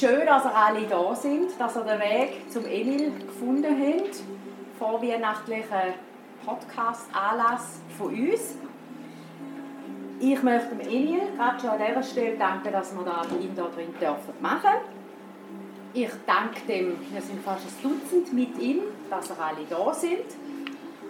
[0.00, 4.16] schön, dass ihr alle da sind, dass ihr den Weg zum Emil gefunden habt,
[4.78, 5.94] vor weihnachtlichen
[6.42, 8.56] Podcast-Anlass von uns.
[10.18, 13.52] Ich möchte dem Emil gerade schon an dieser Stelle danken, dass wir das mit ihm
[13.54, 14.70] hier drin dürfen machen
[15.92, 18.80] Ich danke dem, wir sind fast ein Dutzend mit ihm,
[19.10, 20.24] dass ihr alle da sind.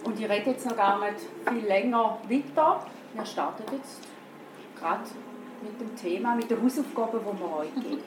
[0.03, 2.85] Und ich rede jetzt noch gar nicht viel länger weiter.
[3.13, 4.01] Wir starten jetzt
[4.77, 5.03] gerade
[5.61, 7.99] mit dem Thema, mit den Hausaufgaben, die wir euch geben.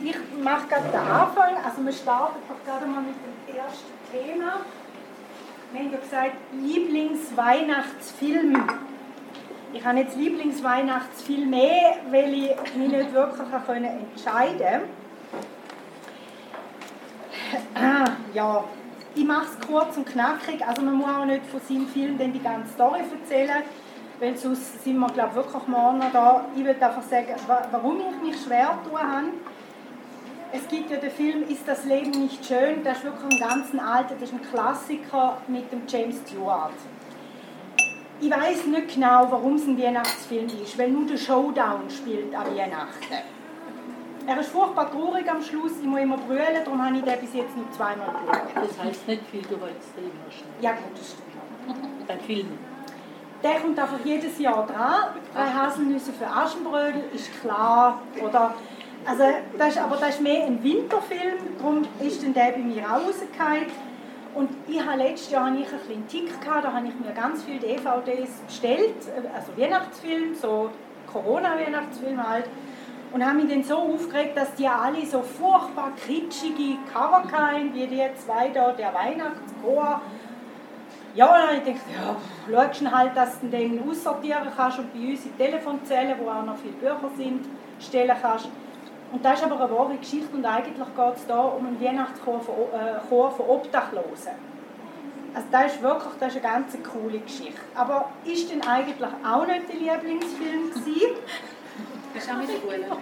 [0.00, 4.60] Ich mache gerade den Anfang, also wir starten gerade mal mit dem ersten Thema.
[5.74, 8.66] Haben ja gesagt, Lieblingsweihnachtsfilm.
[9.74, 14.06] Ich habe jetzt Lieblingsweihnachtsfilm mehr, weil ich mich nicht wirklich entscheiden
[14.56, 14.80] konnte.
[18.32, 18.64] Ja,
[19.14, 20.66] ich mache es kurz und knackig.
[20.66, 23.62] Also man muss auch nicht von seinem Film dann die ganze Story erzählen,
[24.20, 26.46] weil sonst sind wir glaube ich, wirklich morgen noch da.
[26.56, 27.34] Ich würde einfach sagen,
[27.70, 29.26] warum ich mich schwer tun habe
[30.52, 32.82] es gibt ja den Film Ist das Leben nicht schön?
[32.82, 36.72] Das ist wirklich ein ganz alter, das ist ein Klassiker mit dem James Stewart.
[38.20, 42.46] Ich weiß nicht genau, warum es ein Weihnachtsfilm ist, weil nur der Showdown spielt an
[42.56, 43.14] Weihnachten.
[44.26, 47.32] Er ist furchtbar traurig am Schluss, ich muss immer brüllen, darum habe ich den bis
[47.32, 48.68] jetzt nur zweimal geschaut.
[48.68, 50.50] Das heißt nicht viel, du wolltest immer schnell.
[50.60, 52.06] Ja gut, das stimmt.
[52.06, 52.58] Beim Film.
[53.42, 55.14] Der kommt einfach jedes Jahr dran.
[55.32, 58.02] Drei Haselnüsse für Aschenbrödel ist klar.
[58.20, 58.54] Oder
[59.08, 59.24] also
[59.56, 63.06] das ist, aber das ist mehr ein Winterfilm, darum ist dann der bei mir auch
[63.06, 63.66] rausgefallen.
[64.34, 67.42] Und ich habe letztes Jahr ich ein einen Tick, gehabt, da habe ich mir ganz
[67.42, 68.94] viele DVDs bestellt,
[69.34, 70.70] also Weihnachtsfilme, so
[71.10, 72.44] Corona-Weihnachtsfilme halt.
[73.10, 77.86] Und habe mich dann so aufgeregt, dass die alle so furchtbar kitschige Cover hatten, wie
[77.86, 80.02] die zwei da, der Weihnachtschor.
[81.14, 82.16] Ja, und ich gedacht, ja,
[82.68, 86.56] schaust halt, dass du den aussortieren kannst und bei uns in Telefonzellen, wo auch noch
[86.58, 87.46] viele Bücher sind,
[87.80, 88.50] stellen kannst.
[89.10, 92.40] Und das ist aber eine wahre Geschichte und eigentlich geht es hier um einen Weihnachtschor
[92.40, 94.32] von, äh, Chor von Obdachlosen.
[95.34, 97.60] Also das ist wirklich das ist eine ganz coole Geschichte.
[97.74, 101.16] Aber ist denn eigentlich auch nicht der Lieblingsfilm gewesen?
[102.14, 102.96] Das ist auch mit der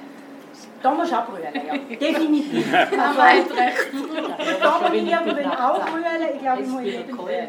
[0.83, 1.97] Da musst du auch brüllen, ja.
[1.97, 2.75] Definitiv.
[2.75, 3.87] Also, hat recht.
[4.61, 6.35] Da muss ich aber auch brüllen.
[6.35, 7.49] Ich glaube, ich muss nicht brüllen.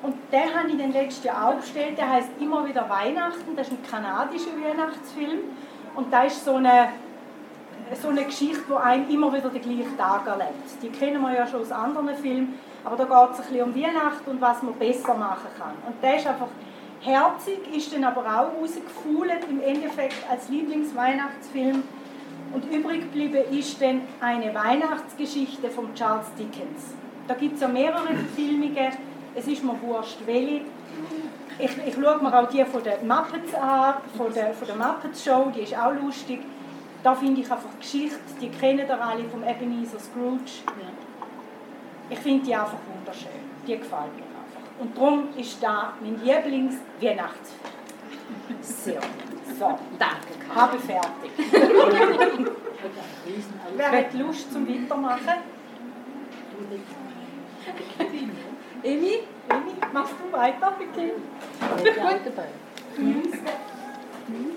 [0.00, 1.98] Und den habe ich dann letztes Jahr auch bestellt.
[1.98, 3.56] Der heißt immer wieder Weihnachten.
[3.56, 5.40] Das ist ein kanadischer Weihnachtsfilm.
[5.96, 6.90] Und da ist so eine
[7.96, 10.82] so eine Geschichte, die einem immer wieder den gleichen Tag erlebt.
[10.82, 13.74] Die kennen wir ja schon aus anderen Filmen, aber da geht es ein bisschen um
[13.74, 15.72] Weihnachten und was man besser machen kann.
[15.86, 16.48] Und der ist einfach
[17.00, 21.82] herzig, ist dann aber auch rausgefuhlt im Endeffekt als Lieblingsweihnachtsfilm.
[22.52, 26.94] Und übrig geblieben ist dann eine Weihnachtsgeschichte von Charles Dickens.
[27.26, 28.92] Da gibt es ja mehrere Verfilmungen,
[29.34, 30.62] es ist mir wurscht, welche.
[31.58, 35.24] Ich, ich schaue mir auch die von den Muppets an, von der, von der Muppets
[35.24, 36.40] Show, die ist auch lustig
[37.08, 40.60] da finde ich einfach Geschichte, die kennen ihr alle vom Ebenezer Scrooge.
[40.66, 40.90] Ja.
[42.10, 43.30] Ich finde die einfach wunderschön.
[43.66, 44.60] Die gefallen mir einfach.
[44.78, 47.72] Und darum ist da mein Lieblings-Weihnachtsfilm.
[48.60, 49.00] Sehr
[49.58, 50.54] So, danke.
[50.54, 51.30] Habe fertig.
[53.76, 55.38] Wer hat Lust zum Weitermachen?
[58.82, 61.12] Emi, Emi, machst du weiter bitte?
[62.98, 63.32] Mhm.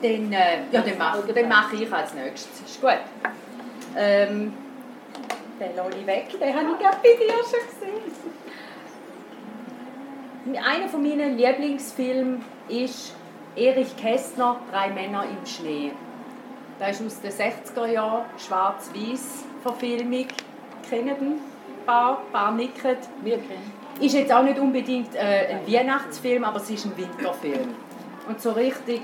[0.01, 2.61] Dann, äh, ja, den mache den mach ich als nächstes.
[2.61, 2.97] Ist gut.
[3.95, 4.53] Ähm,
[5.59, 8.01] den lasse ich weg, den habe ich gerade bei dir schon gesehen.
[10.65, 13.13] Einer von meinen Lieblingsfilmen ist
[13.55, 15.91] Erich Kästner, Drei Männer im Schnee.
[16.79, 20.25] Das ist aus den 60er Jahren, schwarz-weiß Verfilmung.
[20.89, 21.39] Kennen ein
[21.85, 22.97] paar, ein paar nicken.
[23.21, 23.71] Wir kennen.
[23.99, 27.75] Ist jetzt auch nicht unbedingt äh, ein Weihnachtsfilm, aber es ist ein Winterfilm.
[28.27, 29.01] Und so richtig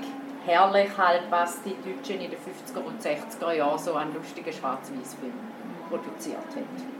[0.48, 5.38] herrlich, halt, was die Deutschen in den 50er und 60er Jahren so an lustigen Schwarz-Weiß-Filmen
[5.88, 6.98] produziert haben.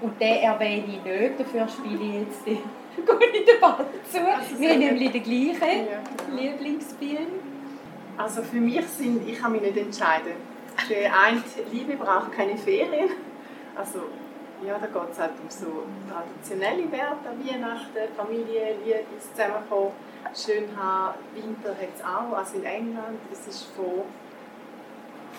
[0.00, 2.58] Und den erwähne ich nicht, dafür spiele ich jetzt den
[2.96, 4.18] in den Ball zu.
[4.20, 6.36] Also Wir haben nämlich den gleichen ja.
[6.36, 7.26] Lieblingsfilm.
[8.16, 10.32] Also für mich sind, ich kann mich nicht entscheiden.
[10.88, 11.42] Der eine
[11.72, 13.10] Liebe braucht keine Ferien.
[13.74, 14.02] Also
[14.66, 19.92] ja, da geht es halt um so traditionelle Werte an Weihnachten, Familie, Liebe, Zusammenkommen
[20.34, 21.14] schön haben.
[21.34, 23.18] Winter hat es auch, also in England.
[23.30, 24.02] Das ist von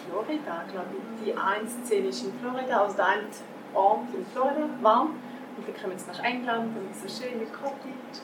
[0.06, 1.26] Florida, glaube ich.
[1.26, 3.24] Die eine Szene ist in Florida, also der eine
[3.74, 5.16] Ort in Florida, warm.
[5.58, 8.22] Und dann kommen sie nach England und so schön mit Cottage.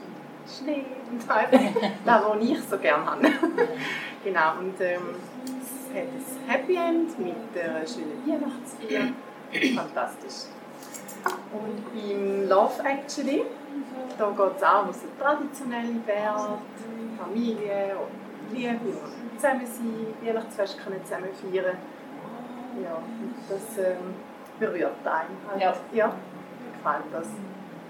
[0.48, 1.59] Schnee und einfach
[2.06, 3.21] das, was ich so gerne habe.
[4.24, 5.15] genau, und ähm,
[5.53, 9.13] es hat ein Happy End mit einer schönen Weihnachtsfeier.
[9.75, 10.51] Fantastisch.
[11.25, 13.44] Und beim Love Actually,
[14.18, 16.57] da geht es auch um so traditionelle Werte,
[17.18, 21.77] Familie und Liebe und zusammen sein, Weihnachtsfest können zusammen feiern.
[22.81, 22.97] Ja,
[23.50, 24.15] das ähm,
[24.59, 25.62] berührt einen halt.
[25.62, 25.73] Ja.
[25.94, 26.13] ja,
[26.73, 27.27] gefällt das.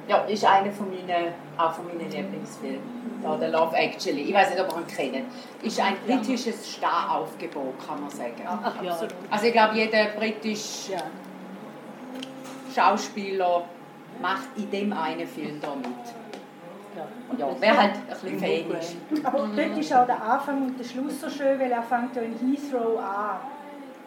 [0.08, 3.02] Ja, ist einer von meinen, auch von meinen Lieblingsfilmen.
[3.22, 4.22] Da, der Love Actually.
[4.22, 5.32] Ich weiß nicht, ob ihr ihn kennt.
[5.62, 8.34] Ist ein britisches Staraufgebot, kann man sagen.
[8.46, 8.98] Ach ja.
[9.30, 11.04] Also ich glaube, jeder britische ja.
[12.74, 13.64] Schauspieler
[14.22, 15.88] macht in dem einen Film da mit.
[17.38, 18.98] Ja, wer halt ein bisschen Fan ist.
[19.26, 22.22] Aber dort ist auch der Anfang und der Schluss so schön, weil er fängt ja
[22.22, 23.40] in Heathrow an.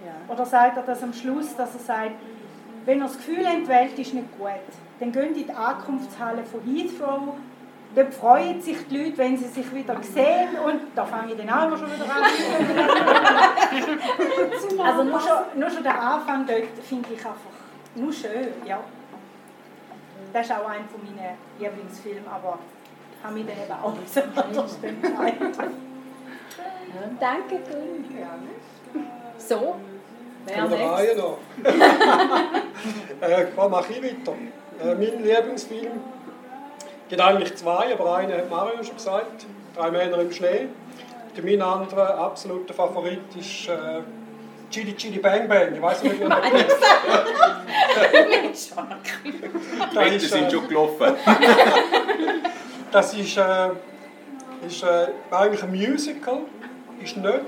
[0.05, 0.12] Ja.
[0.28, 2.12] Oder sagt er das am Schluss, dass er sagt,
[2.84, 4.50] wenn er das Gefühl hat, die Welt ist nicht gut,
[5.00, 7.34] dann gehen in die Ankunftshalle von Heathrow.
[7.94, 10.58] Dort freuen sich die Leute, wenn sie sich wieder sehen.
[10.67, 12.25] Und da fange ich dann auch immer schon wieder an.
[14.87, 17.54] also nur schon, nur schon der Anfang dort finde ich einfach
[17.94, 18.49] nur schön.
[18.67, 18.82] Ja.
[20.32, 22.58] Das ist auch einer von meinen Lieblingsfilmen, aber
[23.19, 24.20] ich habe mich dann eben auch nicht so.
[27.20, 28.05] Danke, Grün.
[29.38, 29.76] So,
[30.46, 31.17] wer der nächstes?
[31.17, 31.38] Noch.
[33.20, 34.32] äh, was mache ich weiter?
[34.82, 36.00] Äh, mein Lieblingsfilm
[37.08, 39.46] gibt eigentlich zwei, aber einen hat Mario schon gesagt.
[39.75, 40.69] Drei Männer im Schnee.
[41.37, 44.02] Und mein anderer absoluter Favorit ist äh,
[44.70, 45.75] Chili Chili Bang Bang.
[45.75, 46.28] Ich weiß nicht, wie Die
[49.94, 51.14] das Wette ist, sind äh, schon gelaufen.
[52.90, 53.70] Das ist, äh,
[54.66, 56.40] ist äh, eigentlich ein Musical.
[57.02, 57.40] Ist nicht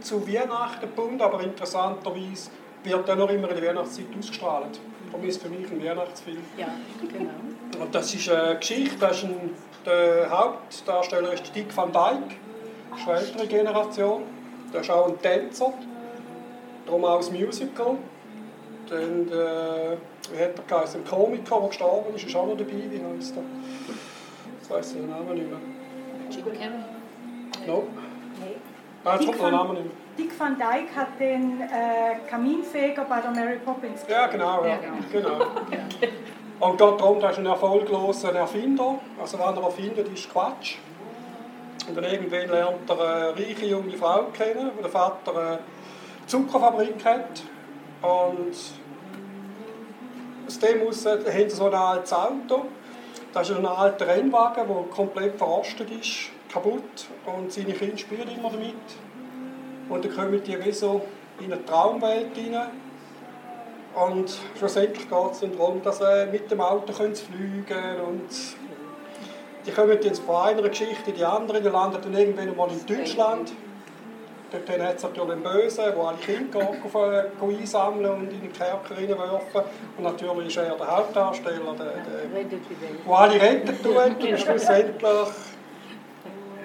[0.00, 2.50] zu Weihnachten gebunden, aber interessanterweise
[2.82, 4.80] wird er noch immer in der Weihnachtszeit ausgestrahlt.
[5.10, 6.42] Darum ist es für mich ein Weihnachtsfilm.
[6.56, 6.68] ja,
[7.00, 7.30] genau.
[7.80, 9.50] Und das ist eine Geschichte, das ist ein,
[9.86, 12.36] der Hauptdarsteller ist Dick van Dyke,
[13.08, 14.22] ältere Generation.
[14.72, 15.72] Der ist auch ein Tänzer,
[16.92, 17.96] darum auch ein Musical.
[18.88, 19.96] Dann, äh,
[20.32, 21.00] wie hat er geheißen?
[21.00, 22.72] Ein Komiker, der gestorben ist, ist auch noch dabei.
[22.72, 23.42] Wie heißt er?
[24.58, 25.58] Jetzt weiss ich den Namen nicht mehr.
[26.30, 27.66] Jim Carrey.
[27.66, 27.84] No.
[28.40, 28.56] Nee.
[29.04, 29.92] Ah, jetzt Dick kommt der van- Name nicht mehr.
[30.18, 34.62] Dick van Dyke hat den äh, Kaminfeger bei der Mary Poppins Ja, genau.
[34.64, 34.68] Ja.
[34.68, 34.78] Ja,
[35.10, 35.38] genau.
[36.60, 38.98] Und geht darum, da ist ein erfolgloser Erfinder.
[39.20, 40.76] Also, wenn er erfindet, ist Quatsch.
[41.88, 45.58] Und dann irgendwann lernt er eine reiche junge Frau kennen, wo der Vater eine
[46.26, 47.42] Zuckerfabrik hat.
[48.02, 48.54] Und
[50.46, 52.66] aus dem heraus haben sie so ein altes Auto.
[53.32, 57.06] Das ist ein alter Rennwagen, der komplett verrostet ist, kaputt.
[57.24, 58.74] Und seine Kinder spielen immer damit.
[59.88, 61.02] Und dann kommen die wie so
[61.40, 62.70] in eine Traumwelt hinein.
[63.94, 68.00] Und schlussendlich geht es dann darum, dass sie mit dem Auto können fliegen können.
[68.00, 68.28] Und
[69.66, 72.84] die kommen jetzt von einer Geschichte in die andere, die landen dann irgendwann mal in
[72.86, 73.52] Deutschland.
[74.52, 78.42] Dort hat es natürlich einen Bösen, der alle Kinder geht, auf, äh, einsammeln und in
[78.42, 79.62] den Kerker reinwerfen.
[79.96, 83.96] Und natürlich ist er der Hauptdarsteller, der, der, der alle retten tut.
[83.96, 85.28] Und schlussendlich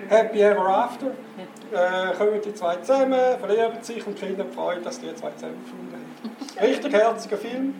[0.09, 1.07] Happy Ever After.
[1.07, 6.65] Äh, kommen die zwei zusammen, verlieben sich und haben Freude, dass die zwei zusammengefunden haben.
[6.65, 7.73] Richtig herziger Film.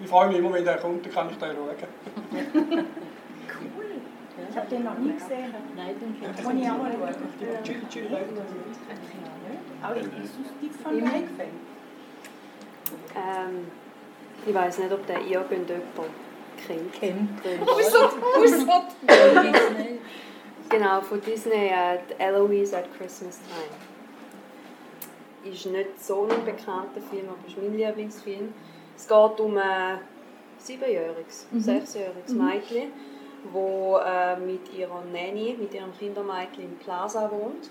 [0.00, 2.86] Ich freue mich immer, wenn der kommt, dann kann ich den schauen.
[4.52, 5.54] Ich habe den noch nie gesehen.
[5.74, 7.64] Nein, den kennt Muss ich auch mal schauen.
[7.64, 8.24] Chili Chili Bang
[9.80, 10.04] Aber ich
[10.84, 11.48] van Dyke Fan.
[13.16, 13.66] Ähm,
[14.46, 15.80] ich weiß nicht, ob der irgendjemand
[16.66, 16.92] kennt.
[16.92, 17.30] Kennt.
[19.42, 19.98] Disney.
[20.68, 23.72] Genau, von Disney, äh, Eloise at Christmas Time.
[25.50, 28.52] Ist nicht so ein bekannter Film, aber ist mein Lieblingsfilm.
[28.94, 29.98] Es geht um ein
[30.58, 32.92] siebenjähriges, sechsjähriges Mädchen,
[33.44, 37.70] das äh, mit ihrer Nanny, mit ihrem Kindermädchen im Plaza wohnt.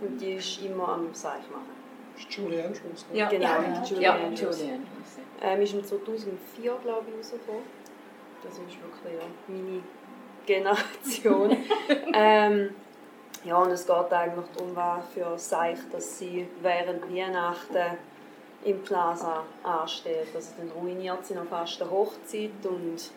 [0.00, 1.70] Und die ist immer am Seich machen.
[2.14, 3.06] Das ist Julie Andrews.
[3.10, 3.18] ne?
[3.18, 4.60] Ja, Genau, ja, Julie ja, Andrews.
[4.60, 4.86] Julian.
[5.40, 7.62] Ähm, ist im 2004, glaube ich, rausgekommen.
[8.42, 9.82] Das ist wirklich ja, meine
[10.46, 11.56] Generation.
[12.14, 12.74] ähm,
[13.44, 17.98] ja, und es geht eigentlich darum, was für Seich, dass sie während Weihnachten
[18.64, 20.28] im Plaza ansteht.
[20.34, 23.10] Also dann ruiniert sie noch fast eine Hochzeit und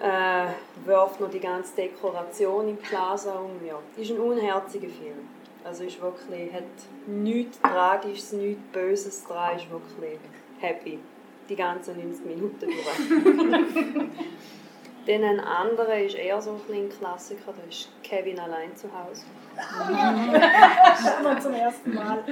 [0.00, 0.46] äh,
[0.84, 3.64] wirft noch die ganze Dekoration im Plaza um.
[3.66, 5.28] Ja, ist ein unherziger Film.
[5.62, 6.62] Also ist wirklich, hat
[7.06, 10.18] nichts Tragisches, nichts Böses dran, ist wirklich
[10.58, 10.98] happy.
[11.48, 12.74] Die ganzen 90 Minuten durch.
[15.06, 19.24] Dann ein anderer ist eher so ein Klassiker, da ist Kevin allein zu Hause.
[21.20, 22.22] Immer zum ersten Mal.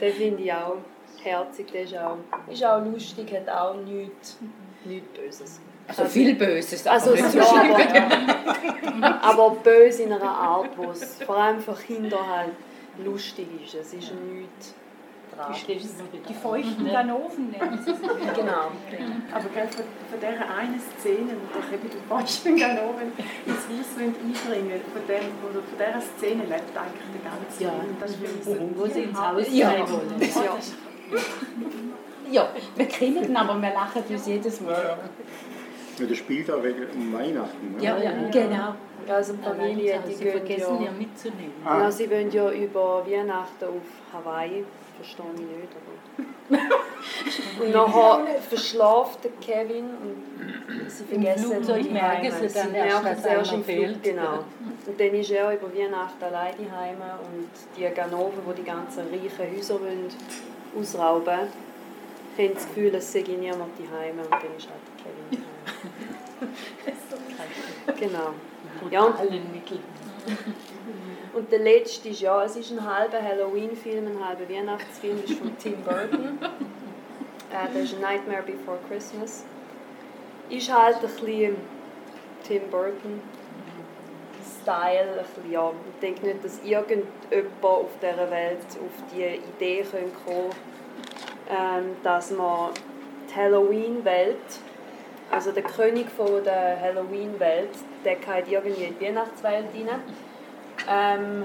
[0.00, 0.76] Den finde ich auch
[1.22, 2.16] herzig, der ist auch,
[2.50, 4.38] ist auch lustig, hat auch nichts,
[4.86, 5.60] nichts Böses.
[5.88, 6.86] Also viel Böses.
[6.86, 9.02] aber Also nicht ja, so schlimm.
[9.02, 12.52] aber, aber böse in einer Art, wo es vor allem für Kinder halt
[13.04, 13.74] lustig ist.
[13.74, 14.74] Es ist nichts
[15.34, 15.54] dran.
[16.28, 17.92] Die feuchten Ganoven nennen sie.
[18.36, 18.70] Genau.
[19.32, 23.12] Aber von, von dieser einen Szene, wo doch eben die Posten oben
[23.46, 27.70] ins Haus wollen einbringen von, dem, oder von dieser Szene lebt eigentlich der ganze Ja.
[27.70, 27.96] Film.
[28.00, 29.70] Das ist für mich so Wo sie ins Haus Ja.
[29.90, 30.20] wollen.
[32.32, 32.42] Ja.
[32.42, 34.98] Ja, wir kennen ihn, aber wir lachen uns jedes Mal.
[35.98, 37.76] Ja, das spielt auch wegen um Weihnachten.
[37.76, 37.84] Ne?
[37.84, 38.74] Ja, ja, Genau.
[39.06, 41.52] Ja, also die Familie, die Sie vergessen ja, ja mitzunehmen.
[41.64, 41.80] Ah.
[41.80, 44.64] ja, sie wollen ja über Weihnachten auf Hawaii.
[44.96, 46.58] Verstehe ich nicht, aber...
[47.64, 53.04] Und nachher verschlaft der Kevin und sie vergessen Flugzeug die merken sie dann Sie erst,
[53.04, 54.44] dass erst im Flug, genau.
[54.86, 59.56] Und dann ist er über Weihnachten alleine daheim und die Ganoven, die die ganzen reichen
[59.56, 60.08] Häuser wollen
[60.78, 61.48] ausrauben wollen,
[62.38, 65.44] haben das Gefühl, es sei niemand daheim und dann ist halt Kevin
[67.86, 67.98] daheim.
[68.00, 68.34] genau.
[68.90, 69.16] Ja, und
[71.34, 75.56] und der letzte ist, ja, es ist ein halber Halloween-Film, ein halber Weihnachtsfilm, ist von
[75.58, 76.38] Tim Burton.
[77.50, 79.44] äh, das ist Nightmare Before Christmas.
[80.50, 81.56] Ist halt ein bisschen
[82.44, 83.22] Tim Burton
[84.60, 85.18] Style.
[85.18, 85.70] Ein bisschen, ja.
[85.70, 87.06] Ich denke nicht, dass irgendjemand
[87.62, 90.71] auf dieser Welt auf die Idee kommen kann,
[91.52, 92.70] ähm, dass man
[93.28, 94.38] die Halloween-Welt,
[95.30, 97.70] also der König von der Halloween-Welt,
[98.04, 100.00] der geht irgendwie in die Weihnachtswelt rein
[100.88, 101.44] ähm,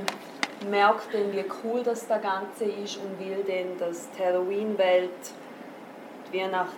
[0.69, 5.11] merkt dann, wie cool das das Ganze ist und will dann, dass die Halloween-Welt
[6.31, 6.75] die Weihnacht,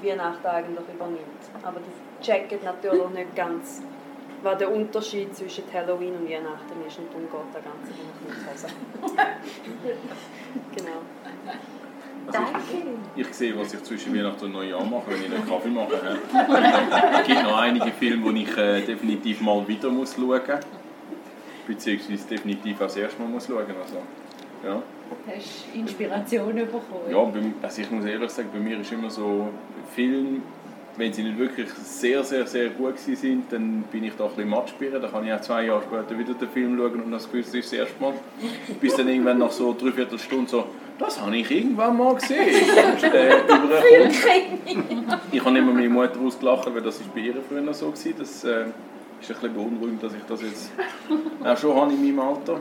[0.00, 1.42] die Weihnacht eigentlich übernimmt.
[1.62, 3.82] Aber die checken natürlich nicht ganz,
[4.42, 8.14] was der Unterschied zwischen Halloween und Weihnachten ist und darum geht das Ganze dann ein
[8.54, 8.70] bisschen
[12.26, 12.38] Hose.
[12.70, 12.92] genau.
[13.16, 16.18] Ich sehe, was ich zwischen Weihnachten und Neujahr mache, wenn ich einen Kaffee mache.
[17.20, 20.66] Es gibt noch einige Filme, die ich äh, definitiv mal wieder muss schauen muss.
[21.66, 23.96] Beziehungsweise definitiv auch das erste Mal muss schauen also,
[24.64, 24.82] ja.
[25.26, 27.10] Hast du Inspiration bekommen?
[27.10, 29.48] Ja, also ich muss ehrlich sagen, bei mir ist immer so,
[29.94, 30.42] Film,
[30.96, 34.30] wenn sie nicht wirklich sehr, sehr, sehr gut gewesen sind, dann bin ich da ein
[34.30, 35.00] bisschen matschbieren.
[35.00, 37.72] Dann kann ich auch zwei Jahre später wieder den Film schauen und das gewusst ist
[37.72, 38.14] das erste Mal.
[38.80, 40.66] Bis dann irgendwann nach so dreiviertel Stunde so,
[40.98, 42.38] das habe ich irgendwann mal gesehen.
[43.12, 44.14] äh, überkommt.
[45.32, 47.92] ich habe immer meine Mutter ausgelacht, weil das ist bei ihr früher so war.
[47.92, 48.70] Das äh, ist ein
[49.20, 50.70] bisschen beunruhigend, dass ich das jetzt
[51.42, 52.58] auch schon habe in meinem Alter.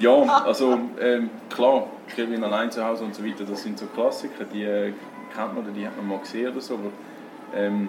[0.00, 4.44] Ja, also ähm, klar, Kevin allein zu Hause und so weiter, das sind so Klassiker,
[4.44, 4.92] die äh,
[5.34, 6.74] kennt man oder die hat man mal gesehen oder so.
[6.74, 6.90] Aber,
[7.54, 7.88] ähm,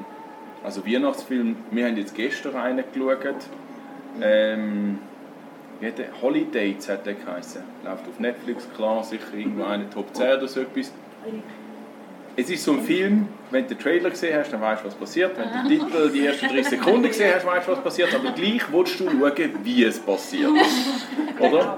[0.63, 3.35] also Weihnachtsfilm, wir haben jetzt gestern einen geschaut.
[4.21, 4.99] Ähm,
[5.79, 6.21] wie hat der?
[6.21, 7.63] Holidays hat der geheißen.
[7.83, 10.91] Läuft auf Netflix, klar, sicher irgendwo eine Top 10 oder so etwas.
[12.35, 14.95] Es ist so ein Film, wenn du den Trailer gesehen hast, dann weißt du, was
[14.95, 15.37] passiert.
[15.37, 18.13] Wenn du den Titel die ersten 30 Sekunden gesehen hast, weißt du, was passiert.
[18.15, 20.51] Aber gleich willst du schauen, wie es passiert.
[21.39, 21.77] Oder?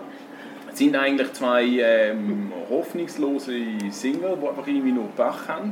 [0.71, 3.53] Es sind eigentlich zwei ähm, hoffnungslose
[3.89, 5.71] Single, die einfach irgendwie nur Pech haben,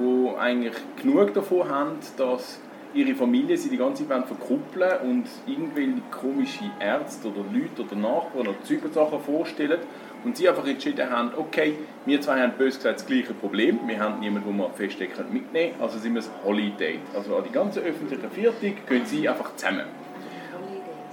[0.00, 2.60] die eigentlich genug davon haben, dass
[2.94, 8.48] ihre Familie sie die ganze Zeit verkuppeln und irgendwelche komische Ärzte oder Leute oder Nachbarn
[8.48, 9.78] oder Zeugensachen vorstellen
[10.24, 14.00] und sie einfach entschieden haben, okay, wir zwei haben bös gesagt das gleiche Problem, wir
[14.00, 16.98] haben niemanden, den wir feststecken mitnehmen, also sind wir ein Holiday.
[17.14, 19.84] Also an die ganze öffentliche Viertel gehen sie einfach zusammen.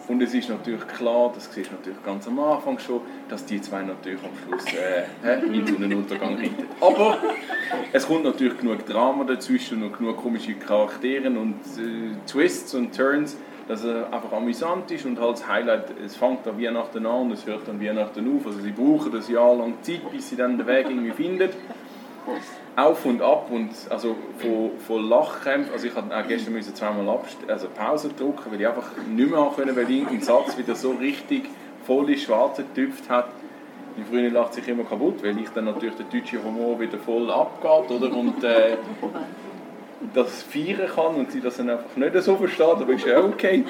[0.08, 3.84] Und es ist natürlich klar, das siehst natürlich ganz am Anfang schon, dass die zwei
[3.84, 6.66] natürlich am Schluss äh, in Sonnenuntergang reiten.
[6.80, 7.18] Aber
[7.92, 13.36] es kommt natürlich genug Drama dazwischen und genug komische Charaktere und äh, Twists und Turns,
[13.68, 17.32] dass er einfach amüsant ist und halt das Highlight, es fängt an Weihnachten an und
[17.34, 18.48] es hört dann Weihnachten auf.
[18.48, 21.50] Also sie brauchen das Jahr lang Zeit, bis sie dann den Weg irgendwie finden
[22.76, 27.20] auf und ab und also von, von Lachkrämpfen, also ich hatte auch gestern müssen zweimal
[27.48, 31.50] also Pause drücken, weil ich einfach nicht mehr können, weil irgendein Satz wieder so richtig
[31.86, 33.30] voll ins Schwarze getüpft hat.
[33.96, 37.32] Meine Freundin lacht sich immer kaputt, weil ich dann natürlich den deutschen Humor wieder voll
[37.32, 38.16] abgeht, oder?
[38.16, 38.78] Und äh,
[40.14, 43.64] das feiern kann und sie das dann einfach nicht so versteht, aber ist ja okay.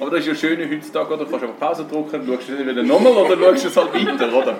[0.00, 1.24] Aber das ist ja schön heutzutage, oder?
[1.24, 4.34] Du kannst einfach Pause drücken, schaust du es wieder nochmal oder schaust es halt weiter,
[4.34, 4.58] oder?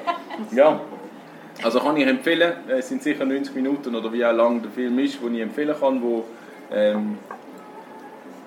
[0.53, 0.81] Ja.
[1.63, 4.99] Also kann ich empfehlen, es sind sicher 90 Minuten oder wie auch lang der Film
[4.99, 6.25] ist, den ich empfehlen kann, wo,
[6.73, 7.19] ähm,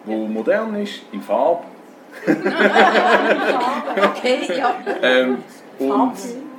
[0.06, 1.64] wo modern ist, in Farbe.
[3.96, 4.76] Okay, ja.
[5.02, 5.38] Ähm,
[5.80, 6.14] und,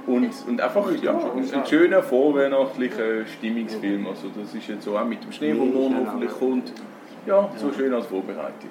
[0.06, 4.06] und, und einfach ja, ein, ein schöner, vorweihnachtlicher Stimmungsfilm.
[4.06, 6.72] Also das ist jetzt so auch mit dem Schnee, der morgen hoffentlich kommt.
[7.26, 8.70] Ja, so schön als Vorbereitung.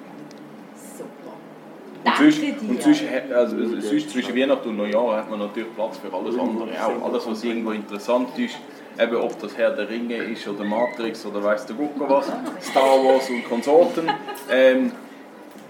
[2.04, 2.54] Danke sonst, dir.
[2.68, 3.02] und sonst,
[3.34, 7.08] also, sonst zwischen Weihnachten und Neujahr hat man natürlich Platz für alles andere auch.
[7.08, 8.56] Alles, was irgendwo interessant ist,
[8.98, 12.26] eben ob das Herr der Ringe ist oder Matrix oder weiß der Gucker was,
[12.60, 14.10] Star Wars und Konsorten.
[14.50, 14.92] Ähm,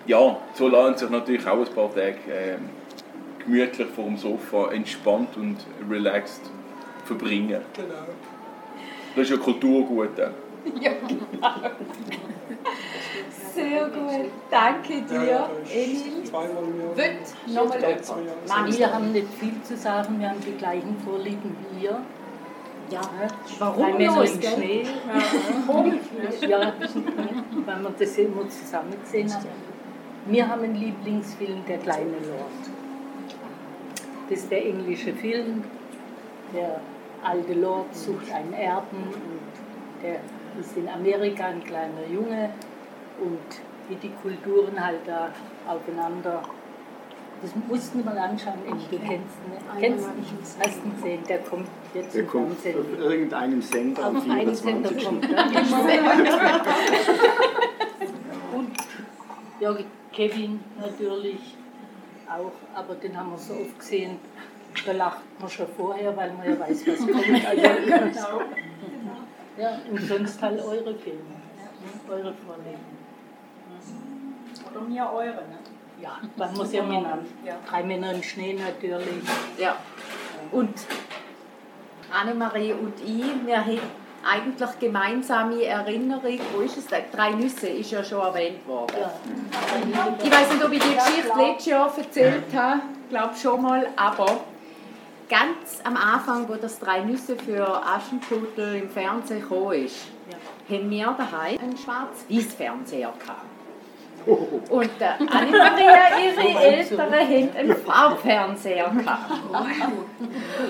[0.07, 2.69] ja, so lassen sich natürlich auch ein paar Tage ähm,
[3.39, 6.51] gemütlich vor dem Sofa entspannt und relaxed
[7.05, 7.61] verbringen.
[7.75, 7.95] Genau.
[9.15, 10.11] Das ist ja Kulturgut.
[10.81, 11.71] Ja, genau.
[13.55, 14.31] Sehr gut.
[14.51, 16.25] Danke dir, Ja, Emil.
[16.25, 16.97] Im.
[16.97, 17.13] Wird
[17.47, 17.97] nochmal?
[18.49, 22.01] Manni, Wir haben nicht viel zu sagen, wir haben die gleichen Vorlieben wie ihr.
[22.91, 23.01] Ja,
[23.59, 24.51] warum Männer los, im gell?
[24.53, 24.87] Schnee.
[26.47, 26.73] Ja,
[27.65, 29.47] weil man das immer zusammen gesehen hat.
[30.27, 32.71] Wir haben einen Lieblingsfilm, Der kleine Lord.
[34.29, 35.65] Das ist der englische Film.
[36.53, 36.81] Der
[37.23, 40.17] alte Lord sucht einen Erben und der
[40.61, 42.51] ist in Amerika ein kleiner Junge
[43.21, 43.39] und
[43.89, 45.31] wie die Kulturen halt da
[45.67, 46.43] aufeinander.
[47.43, 48.55] Das mussten wir mal anschauen.
[48.65, 49.23] Du kennst ihn.
[49.79, 50.39] Kennst ihn?
[50.61, 51.23] Hast ihn gesehen?
[51.29, 52.81] Der kommt jetzt Der im kommt Fernsehen.
[52.81, 55.07] auf irgendeinem Sender am Auf einen Sender 24.
[55.07, 55.25] kommt
[55.91, 56.15] er immer.
[58.57, 58.71] Und
[59.61, 59.77] ja,
[60.13, 61.57] Kevin natürlich
[62.29, 64.19] auch, aber den haben wir so oft gesehen,
[64.87, 67.15] da lacht man schon vorher, weil man ja weiß, was kommt.
[67.47, 67.63] Also,
[69.59, 71.21] ja, und sonst halt eure Filme,
[72.09, 73.04] eure Vorlieben.
[74.75, 75.59] Oder mir eure, ne?
[76.01, 77.19] Ja, man es ja miteinander.
[77.45, 77.55] Ja.
[77.69, 79.23] Drei Männer im Schnee natürlich.
[79.59, 79.77] Ja.
[80.51, 80.75] Und
[82.13, 83.81] Annemarie und ich, wir haben
[84.27, 86.39] eigentlich gemeinsame Erinnerung.
[86.53, 86.87] Wo ist es?
[87.13, 88.97] Drei Nüsse ist ja schon erwähnt worden.
[88.99, 89.13] Ja.
[90.23, 92.81] Ich weiß nicht, ob ich die Geschichte letztes Jahr erzählt habe.
[93.05, 93.87] Ich glaube schon mal.
[93.97, 94.41] Aber
[95.29, 100.07] ganz am Anfang, wo das Drei Nüsse für Aschenputtel im Fernsehen gekommen ist,
[100.69, 103.54] haben wir daheim einen schwarz-weiß-Fernseher gehabt.
[104.71, 109.31] Und der Annemaria, ihre Eltern, haben einen Farbfernseher gehabt.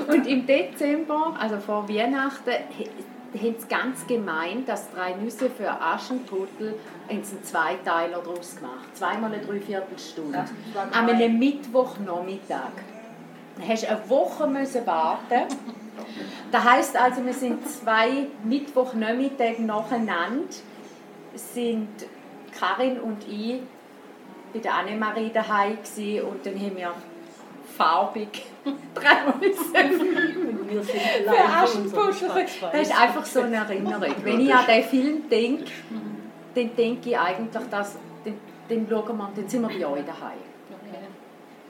[0.08, 6.78] Und im Dezember, also vor Weihnachten, haben sie ganz gemeint, dass drei Nüsse für Aschenputtel
[7.08, 8.94] haben sie einen Zweiteiler daraus gemacht.
[8.94, 10.44] Zweimal eine Dreiviertelstunde.
[10.92, 12.72] An einem Mittwochnachmittag.
[13.56, 15.42] Dann hast du eine Woche müssen warten.
[16.50, 20.54] Das heisst also, wir sind zwei Mittwochnachmittage nacheinander,
[21.34, 21.88] sind
[22.58, 23.60] Karin und ich
[24.52, 26.94] bei der Annemarie daheim gsi und dann haben wir
[27.76, 28.46] farbig
[28.94, 29.04] für
[31.44, 32.06] Aschenputtel.
[32.06, 34.14] unsere Das ist einfach so eine Erinnerung.
[34.22, 35.64] Wenn ich an diesen Film denke,
[36.54, 38.38] dann denke ich eigentlich, dass den,
[38.70, 40.38] den schauen wir, dann sind wir bei euch daheim.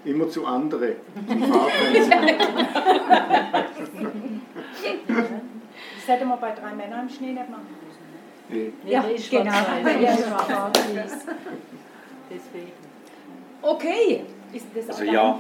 [0.04, 0.96] Immer zu anderen.
[1.26, 2.40] Farbfernsehen.
[5.96, 7.66] Das hätten wir bei drei Männern im Schnee nicht machen.
[8.48, 8.72] Nee.
[8.86, 9.44] Ja, genau.
[10.00, 10.16] Ja.
[12.30, 12.72] Deswegen.
[13.62, 14.22] Okay.
[14.52, 15.38] Ist das Also auch ja.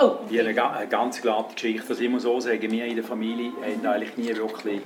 [0.00, 1.94] Oh, Die eine, ga- eine ganz glatte Geschichte.
[1.94, 4.80] Ich muss so sagen, wir in der Familie haben eigentlich nie wirklich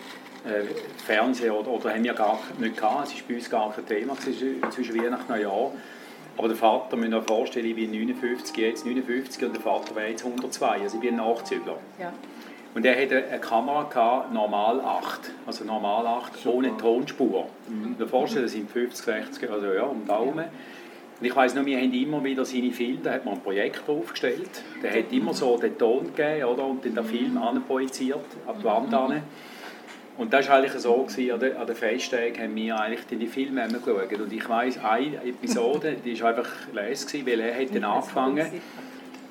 [0.44, 0.62] äh,
[1.04, 3.08] Fernsehen oder, oder haben wir gar nicht gehabt.
[3.10, 4.60] Es war bei uns gar kein Thema zwischen
[5.02, 5.70] Weihnachten und Neujahr.
[6.36, 10.24] Aber der Vater, euch vorstellen, ich bin 59, jetzt 59 und der Vater wäre jetzt
[10.24, 11.76] 102, also ich bin ein Nachzügler.
[12.00, 12.12] Ja.
[12.74, 17.46] Und er hatte eine Kamera, gehabt, normal 8, also normal 8, ohne Tonspur.
[17.68, 17.96] Mhm.
[17.96, 20.46] Du vorstellen, das sind 50, 60, also ja, um Daumen.
[21.20, 23.96] Und ich weiss noch, wir haben immer wieder seine Filme, da hat man einen Projektor
[23.96, 24.50] aufgestellt,
[24.82, 28.64] der hat immer so den Ton gegeben, oder, und dann den Film anprojiziert, an die
[28.64, 29.22] Wand an.
[30.16, 33.26] Und das war eigentlich so, gewesen, an den, an den Festtagen haben wir eigentlich die
[33.26, 34.20] Filme geschaut.
[34.20, 38.46] Und ich weiss, eine Episode, die war einfach gewesen, weil er hat dann angefangen,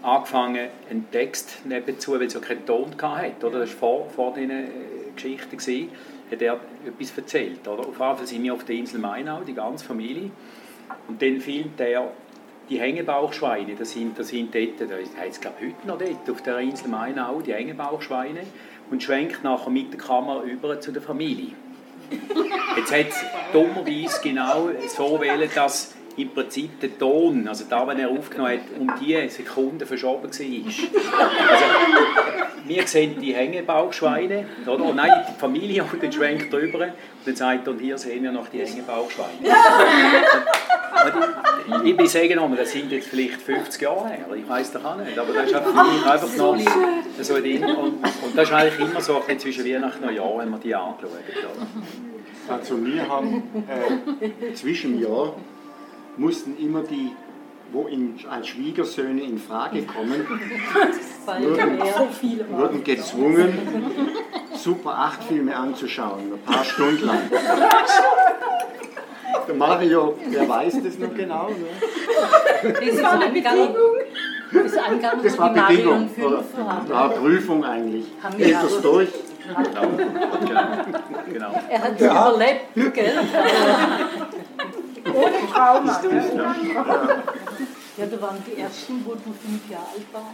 [0.04, 3.60] angefangen, einen Text nebenzu, weil es ja keinen Ton hatte, oder?
[3.60, 4.68] Das war vor, vor diesen äh,
[5.16, 5.90] Geschichten,
[6.32, 7.68] hat er etwas erzählt.
[7.68, 7.80] Oder?
[7.80, 10.32] Auf jeden Fall sind wir auf der Insel Mainau, die ganze Familie.
[11.08, 12.12] Und dann filmt er
[12.70, 14.90] die Hängebauchschweine, das sind, das sind dort, das
[15.20, 18.42] heißt glaube heute noch dort, auf der Insel Mainau, die Hängebauchschweine,
[18.90, 21.54] und schwenkt nachher mit der Kamera über zu der Familie.
[22.78, 28.00] Jetzt hat es dummerweise genau so wählen, dass im Prinzip der Ton, also da, wenn
[28.00, 30.30] er aufgenommen hat, um die Sekunden verschoben war.
[30.30, 31.66] Also,
[32.66, 34.84] wir sehen die Hängebauchschweine, oder?
[34.84, 36.94] Und nein, die Familie und dann schwenkt drüber und
[37.26, 39.32] dann sagt er, und hier sehen wir noch die Hängebauchschweine.
[41.70, 44.86] Und ich bin sagen nochmal, das sind jetzt vielleicht 50 Jahre her, ich weiß doch
[44.86, 46.58] auch nicht, aber das ist für mich einfach noch
[47.22, 47.64] so drin.
[47.64, 50.74] Und, und das ist eigentlich immer so ein zwischen Weihnachten und Neujahr, wenn man die
[50.74, 51.04] anschaut.
[51.04, 52.54] Oder?
[52.54, 55.36] Also wir haben äh, zwischen Jahr
[56.18, 57.12] mussten immer die,
[57.72, 60.26] wo in, als Schwiegersöhne in Frage kommen,
[61.26, 63.58] wurden, wurden gezwungen,
[64.56, 67.20] Super 8 Filme anzuschauen, ein paar Stunden lang.
[69.48, 71.50] Der Mario, der weiß das noch genau.
[71.50, 71.56] Ne?
[72.92, 73.76] Das war eine Bedingung.
[74.54, 74.72] Das,
[75.24, 76.10] das war die Bedingung.
[76.16, 76.88] Marion Oder, 5 haben.
[76.90, 78.06] ja, Prüfung eigentlich.
[78.22, 79.10] Haben wir Geht das so- durch?
[81.34, 81.62] Genau.
[81.70, 82.30] Er hat es Ja.
[82.30, 83.14] überlebt, gell?
[85.06, 86.00] Ohne Trauma.
[86.02, 87.24] gell?
[87.96, 90.28] Ja, da waren die ersten, wo du fünf Jahre alt warst.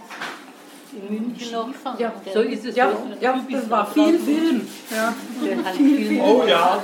[0.92, 2.00] In München noch.
[2.00, 2.14] Ja.
[2.34, 2.76] So ist es.
[2.76, 4.18] Ja, ja, das war viel.
[4.18, 4.68] Film.
[4.90, 5.14] Ja.
[5.44, 6.84] Der hat viel Oh ja.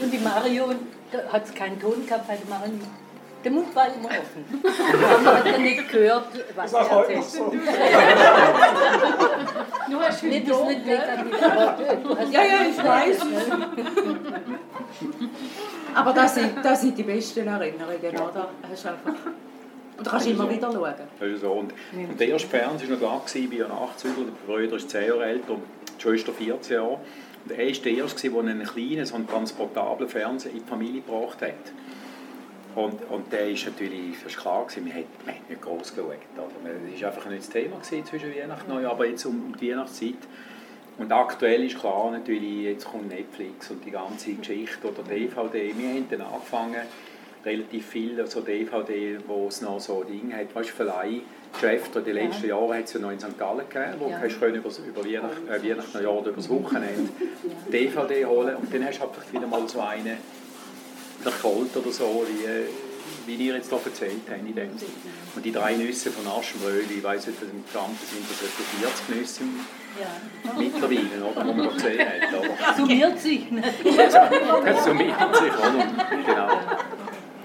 [0.00, 0.72] Und die Mario,
[1.12, 2.72] da hat es keinen Ton gehabt, weil die Mario,
[3.44, 4.44] der Mund war immer offen.
[5.12, 7.24] Aber man hat ja nicht gehört, was Das ist er erzählt.
[7.24, 7.44] so.
[9.90, 13.18] Nur ein Nee, das nicht negativ, aber Ja, ja, ich weiß.
[15.94, 18.50] Aber das sind, das sind die besten Erinnerungen, oder?
[18.70, 19.12] Hast einfach,
[20.00, 20.94] und du kannst immer wieder schauen.
[21.18, 21.52] Das ist so.
[21.52, 24.24] Und, und der erste Fernseher war noch da, gewesen, bei einem Nachzügler.
[24.24, 25.56] Der Bruder ist 10 Jahre älter,
[25.98, 26.88] die Schwester 14 Jahre.
[27.44, 31.02] Und er war der Erste, der einen kleinen, so einen transportablen Fernseher in die Familie
[31.02, 31.52] gebracht hat.
[32.76, 36.06] Und, und der ist natürlich, das war klar, gewesen, man hat nicht groß geschaut.
[36.36, 36.48] Oder?
[36.92, 39.70] Das war einfach nicht das Thema gewesen zwischen Weihnachten und Neujahr, aber jetzt um die
[39.72, 40.14] Weihnachtszeit.
[40.98, 45.72] Und aktuell ist klar natürlich, jetzt kommt Netflix und die ganze Geschichte oder DVD.
[45.76, 46.82] Wir haben dann angefangen,
[47.44, 52.00] relativ viel so DVD, wo es noch so Dinge hat, weißt du, Verleihgeschäfte.
[52.00, 53.38] In den letzten Jahren hat es ja noch in St.
[53.38, 54.18] Gallen gegeben, wo Ja.
[54.18, 57.08] du über, über Weihnachten, äh, Weihnachten Neujahr oder über das Wochenende
[57.72, 60.18] DVD holen und dann hast du vielleicht wieder mal so einen
[61.22, 62.46] verkalt oder so, wie,
[63.26, 64.70] wie ihr jetzt hier erzählt habt in dem.
[65.36, 69.16] Und die drei Nüsse von Aschenbrödel, ich weiss nicht, was im Gesamten sind das etwa
[69.16, 69.42] 40 Nüsse
[70.00, 70.52] Ja.
[70.58, 72.38] mittlerweile, oder, wo man noch gesehen hat.
[72.38, 72.74] Oder?
[72.76, 73.50] Summiert sich.
[73.50, 73.62] Ne?
[74.64, 75.86] Das summiert sich, oder?
[76.26, 76.48] Genau.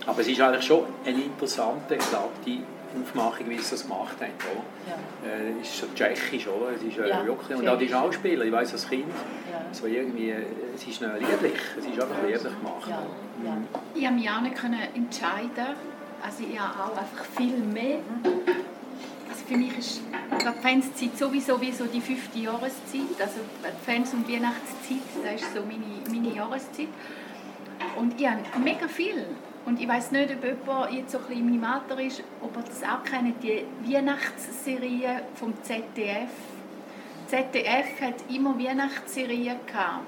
[0.07, 2.59] Aber es ist eigentlich schon eine interessante, glatte
[3.01, 4.31] Aufmachung, wie sie das gemacht haben.
[4.51, 4.63] Oder?
[4.87, 5.29] Ja.
[5.31, 6.71] Äh, es ist so tschechisch, oder?
[6.75, 9.05] Es ist äh, Ja, wirklich, und auch die Schauspieler, ich weiß als Kind,
[9.51, 9.61] Ja.
[9.71, 10.43] so irgendwie, äh,
[10.75, 12.87] es ist noch lieblich, es ist einfach lieblich gemacht.
[12.89, 13.01] Ja,
[13.43, 13.57] ja.
[13.93, 15.75] Ich konnte mich auch nicht können entscheiden.
[16.23, 17.99] Also ich habe auch einfach viel mehr.
[19.29, 23.19] Also für mich ist die Fanszeit sowieso wie so die fünfte Jahreszeit.
[23.19, 25.83] Also die Fans- und Weihnachtszeit, das ist so meine,
[26.19, 26.87] meine Jahreszeit.
[27.97, 29.25] Und ich habe mega viel.
[29.65, 32.83] Und ich weiß nicht, ob jemand jetzt so ein bisschen Alter ist, ob ihr das
[32.83, 36.29] auch kennt, die Weihnachtsserie vom ZDF.
[37.27, 40.05] ZDF hat immer Weihnachtsserien gehabt.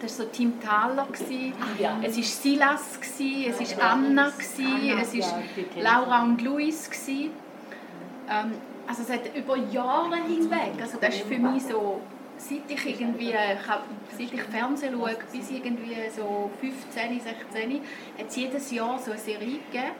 [0.00, 1.54] Das war so Tim Thaler, gewesen.
[1.78, 1.98] Ja.
[2.02, 5.42] es war Silas, es war Anna, es war
[5.82, 6.90] Laura und Luis.
[7.08, 8.52] Ähm,
[8.86, 12.00] also es hat über Jahre hinweg, also das ist für mich so,
[12.38, 17.80] seit ich irgendwie, hab, seit ich Fernsehen schaue, bis irgendwie so 15, 16,
[18.18, 19.92] hat es jedes Jahr so eine Serie gegeben.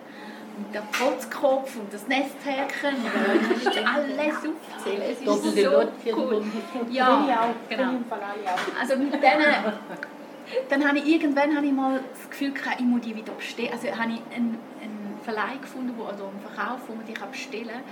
[0.57, 5.03] Und der Trotzkopf und das Nesthäkchen, und kannst du alles aufzählen.
[5.03, 6.44] Es ist so cool.
[6.90, 7.90] Ja, genau.
[8.81, 9.55] Also mit denen,
[10.70, 13.70] dann habe ich irgendwann habe ich mal das Gefühl gehabt, ich muss die wieder bestellen.
[13.72, 17.31] Also habe ich einen, einen Verleih gefunden, wo, oder einen Verkauf, wo man die kann
[17.31, 17.83] bestellen kann.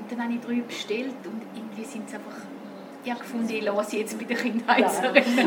[0.00, 2.36] Und dann habe ich drei bestellt und irgendwie sind es einfach...
[3.04, 5.46] Ich habe gefunden, ich lasse jetzt bei der Kindheitserinnerung.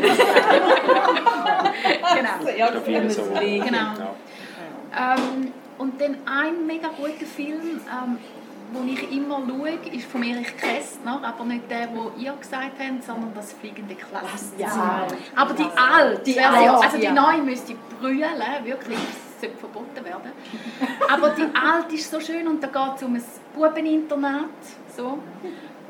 [2.14, 2.72] genau.
[2.72, 3.22] Da viele so.
[3.34, 3.68] Genau.
[3.72, 4.14] Ja.
[4.96, 8.18] Ähm, und dann ein mega guter Film, ähm,
[8.72, 13.04] den ich immer schaue, ist von Erich Kästner, aber nicht der, den ihr gesagt habt,
[13.04, 15.08] sondern das fliegende Klassenzimmer.
[15.34, 17.12] Aber die alte Die Version, alte, also die ja.
[17.12, 20.32] neue müsste brüllen, wirklich, das sollte verboten werden.
[21.12, 24.44] Aber die alte ist so schön und da geht es um ein Bubeninternat.
[24.96, 25.18] So.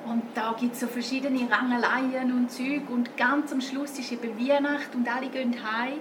[0.09, 2.89] Und da gibt es so verschiedene Rangeleien und Zeug.
[2.89, 5.99] Und ganz am Schluss ist eben Weihnacht und alle gehen heim.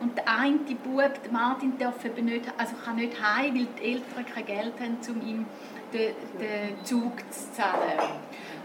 [0.00, 3.94] Und der eine Bub, der Martin, darf eben nicht, also kann nicht heim, weil die
[3.94, 5.46] Eltern kein Geld haben, um ihm
[5.92, 7.98] den, den Zug zu zahlen.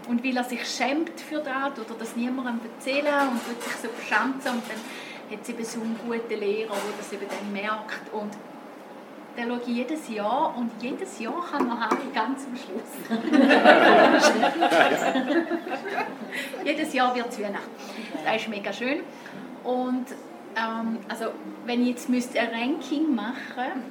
[0.08, 3.88] Und weil er sich schämt für das oder das niemandem erzählen und wird sich so
[3.88, 8.12] verschanzen und dann hat es eben so einen guten Lehrer, der das eben dann merkt.
[8.12, 8.30] Und
[9.36, 12.92] den schaue ich jedes Jahr und jedes Jahr kann er heim, ganz am Schluss.
[16.64, 17.70] jedes Jahr wird es Weihnachten.
[18.24, 19.00] Das ist mega schön.
[19.64, 20.06] Und
[20.56, 21.26] ähm, also,
[21.66, 23.82] wenn ich jetzt müsste ein Ranking machen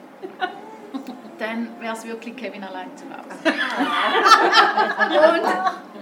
[1.39, 3.57] dann wäre es wirklich Kevin allein zu Hause.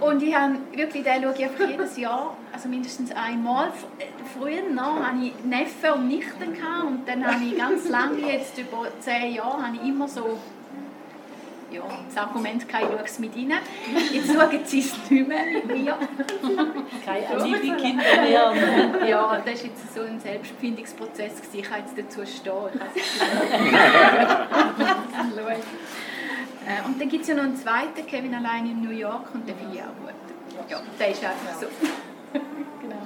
[0.00, 3.68] und, und ich habe wirklich, den schaue ich einfach jedes Jahr, also mindestens einmal.
[3.98, 4.04] Äh,
[4.38, 8.56] Früher noch hatte ich Neffen und Nichten gehabt, und dann habe ich ganz lange, jetzt
[8.58, 10.38] über zehn Jahre, habe ich immer so
[11.72, 13.58] ja, das Argument, kein schaue es mit ihnen.
[14.12, 15.96] Jetzt schauen sie es nicht mehr mit mir.
[17.04, 18.52] Keine Alibi-Kinder mehr.
[18.52, 19.08] ne?
[19.08, 21.32] Ja, das war jetzt so ein Selbstfindungsprozess.
[21.52, 22.80] Ich kann jetzt dazu stehen.
[23.64, 23.72] Ich
[25.16, 25.32] kann
[26.66, 29.48] äh, Und dann gibt es ja noch einen zweiten, Kevin allein in New York, und
[29.48, 30.12] den finde ich auch gut.
[30.68, 31.66] Ja, der ist einfach so.
[32.82, 33.02] Genau.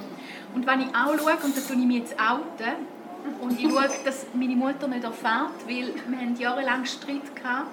[0.53, 2.75] Und wenn ich auch schaue, und da tue ich mich jetzt outen,
[3.41, 7.67] und ich schaue, dass meine Mutter nicht erfährt, weil wir haben jahrelang Streit gehabt,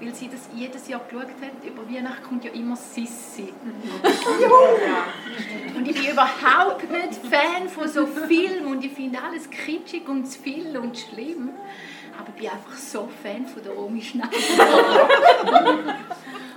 [0.00, 1.64] weil sie das jedes Jahr geschaut hat.
[1.64, 3.52] Über Weihnachten kommt ja immer Sissi.
[5.74, 10.26] Und ich bin überhaupt nicht Fan von so Filmen und ich finde alles kitschig und
[10.26, 11.50] zu viel und schlimm.
[12.18, 14.30] Aber ich bin einfach so Fan von der Omi Schneider.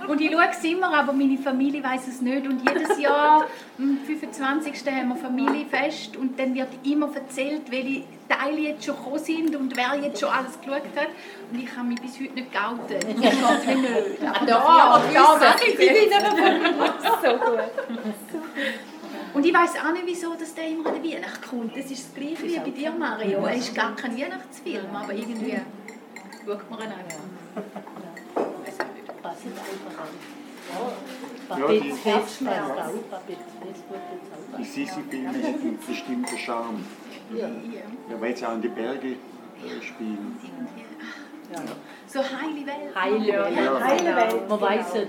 [0.08, 2.46] Und ich schaue es immer, aber meine Familie weiß es nicht.
[2.46, 3.46] Und jedes Jahr,
[3.78, 4.92] am 25.
[4.92, 9.76] haben wir Familienfest und dann wird immer erzählt, welche Teile jetzt schon gekommen sind und
[9.76, 11.08] wer jetzt schon alles geschaut hat.
[11.50, 13.06] Und ich habe mich bis heute nicht geoutet.
[13.18, 14.22] Mir nicht.
[14.22, 15.78] Aber da, da, da ich
[17.22, 17.60] So gut.
[19.34, 21.76] Und ich weiß auch nicht, wieso dass der immer an der Weihnacht kommt.
[21.76, 23.46] Das ist das Gleiche wie bei dir, Mario.
[23.46, 25.58] Er ist gar kein Weihnachtsfilm, aber irgendwie
[26.44, 26.92] schaut man ihn
[29.46, 30.06] einfach.
[31.58, 31.80] Ja, die,
[34.58, 36.84] die Sisi-Filme haben einen bestimmten Charme.
[37.34, 37.48] Ja.
[37.48, 40.38] ja, weil sie auch in die Berge äh, spielen.
[41.52, 41.60] Ja.
[42.06, 42.94] So heile Welt.
[42.94, 43.56] Heile Welt.
[43.56, 43.80] Ja.
[43.80, 44.48] Heile Welt.
[44.48, 45.08] Man weiß es.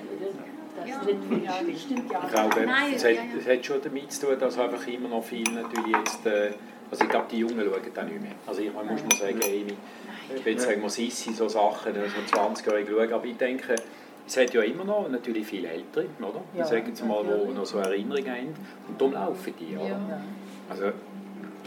[0.76, 2.12] Das nicht viel stimmt.
[2.12, 5.52] Ich glaube, es hat, es hat schon damit zu tun, dass einfach immer noch viele
[5.52, 6.52] natürlich jetzt, äh,
[6.90, 8.32] also ich glaube, die Jungen schauen da nicht mehr.
[8.46, 9.78] Also ich muss mal sagen, Amy,
[10.44, 13.76] wenn sagen wir Sissi, so Sachen, so 20-Jährige schauen, aber ich denke,
[14.26, 16.42] es hat ja immer noch natürlich viele Ältere, oder?
[16.56, 18.54] Ja, sagen jetzt mal, die noch so Erinnerungen haben.
[18.88, 19.88] Und darum laufen die, oder?
[19.88, 20.22] Ja.
[20.70, 20.84] Also,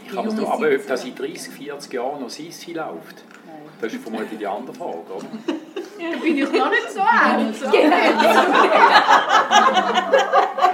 [0.05, 3.23] ich kann mir aber ob das in 30, 40 Jahren noch Sissi läuft,
[3.79, 5.25] das ist vermutlich die andere Frage, oder?
[5.99, 7.55] Da bin ich noch nicht so alt.
[7.59, 7.71] Genau.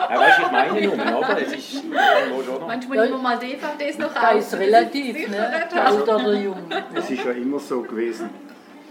[0.10, 1.42] ja, weißt du, ich meine nur, oder?
[1.42, 2.68] Es ist schon noch...
[2.68, 4.22] Manchmal nehmen wir mal DVDs noch aus.
[4.22, 5.70] Das ist relativ, ne?
[5.74, 6.64] Alt oder jung.
[6.94, 8.30] Es ist ja immer so gewesen.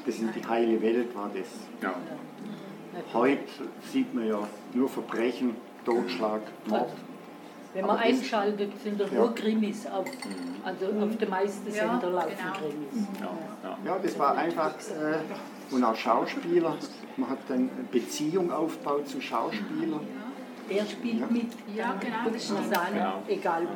[0.05, 1.49] Das sind die heile Welt, war das.
[1.83, 1.95] Ja.
[3.13, 3.43] Heute
[3.91, 6.91] sieht man ja nur Verbrechen, Totschlag, Mord.
[7.75, 10.05] Wenn man einschaltet, sind da nur Krimis auf,
[10.63, 12.53] also auf den meisten ja, Sender laufen genau.
[12.53, 13.09] Krimis.
[13.19, 13.99] Ja, ja.
[13.99, 16.77] das war einfach, äh, und auch Schauspieler,
[17.17, 20.01] man hat dann eine Beziehung aufgebaut zu Schauspielern.
[20.69, 21.27] Der spielt ja.
[21.31, 22.31] mit, ja, genau.
[22.31, 23.23] Das ist genau.
[23.27, 23.67] egal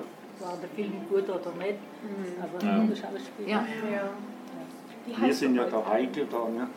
[0.41, 2.43] war der Film gut oder nicht, mhm.
[2.43, 2.79] aber ja.
[2.79, 3.49] der Schauspieler.
[3.49, 3.67] Ja.
[3.91, 5.27] Ja.
[5.27, 6.69] Wir sind ja der Heikel da, ne?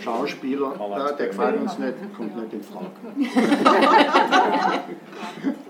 [0.00, 2.92] Schauspieler, ja, der gefällt uns nicht, kommt nicht in Frage.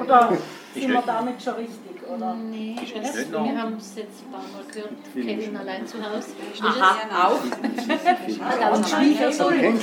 [0.00, 0.32] Oder
[0.74, 2.08] sind wir damit schon richtig?
[2.08, 2.34] Oder?
[2.34, 6.30] Nee, das, wir haben es jetzt ein paar Mal gehört, Kevin allein zu Hause.
[6.62, 7.42] Aha, auch.
[8.76, 9.78] Und Schwiegersohn.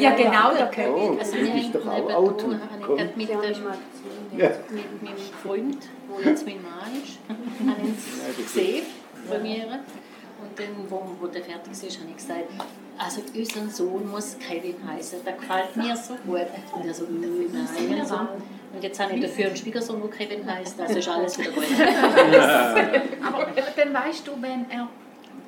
[0.00, 0.92] Ja, genau, der Kevin.
[0.92, 2.48] Oh, also wir hängen doch auch Auto.
[2.48, 3.54] Mit, mit, mit meinem
[5.42, 5.78] Freund,
[6.22, 8.84] der jetzt mein Mann ist, haben gesehen
[9.28, 9.80] Premiere.
[10.40, 12.50] Und dann, wo, wo der fertig ist, habe ich gesagt,
[12.98, 16.46] also unser Sohn muss Kevin heißen, der gefällt mir so gut.
[16.72, 18.00] Und er so, nein.
[18.00, 18.16] Also,
[18.74, 21.64] und jetzt habe ich dafür einen Schwiegersohn, der Kevin heißt, also ist alles wieder gut.
[23.22, 24.88] Aber dann weißt du, wenn er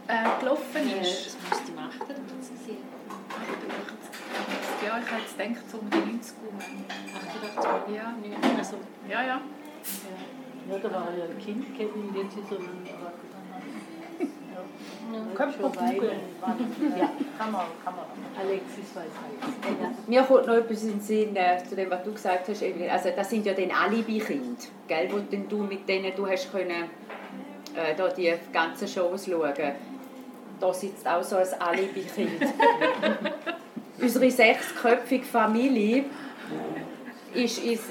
[0.09, 1.27] äh, gelaufen ist.
[1.27, 2.79] das musst du machen, dann kannst du sehen.
[4.85, 6.59] Ja, ich habe jetzt gedacht, so um die 90 rum.
[7.59, 7.97] 88?
[7.97, 8.15] Ja,
[8.59, 8.77] also,
[9.09, 9.41] ja, ja.
[10.71, 12.87] Ja, da war ja ein Kind, Kevin, jetzt ist er ein
[15.35, 16.21] Köpfe googeln.
[16.99, 18.05] Ja, kann man, kann man.
[18.39, 19.81] Alexis weiß alles.
[19.81, 19.91] Ja.
[20.07, 22.91] Mir kommt noch etwas in den Sinn äh, zu dem, was du gesagt hast, Evelyn.
[22.91, 26.91] Also das sind ja dann Alibi-Kinder, gell, wo du mit denen du hast können,
[27.75, 29.55] äh, da die ganzen Shows schauen.
[30.59, 32.43] Da sitzt auch so ein Alibi-Kind.
[34.01, 36.05] Unsere sechsköpfige Familie
[37.35, 37.85] ist, ist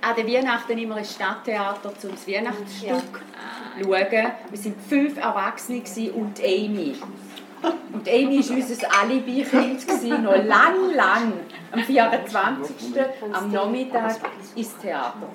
[0.00, 2.98] an den Weihnachten immer ein Stadttheater zum Weihnachtsstück ja.
[3.78, 3.90] Schauen.
[3.90, 6.96] Wir waren fünf Erwachsene und Amy.
[7.92, 11.32] Und Amy war unser Alibi-Kind, noch lang, lang,
[11.72, 12.74] am 24.
[13.32, 14.16] am Nachmittag
[14.56, 15.28] ins Theater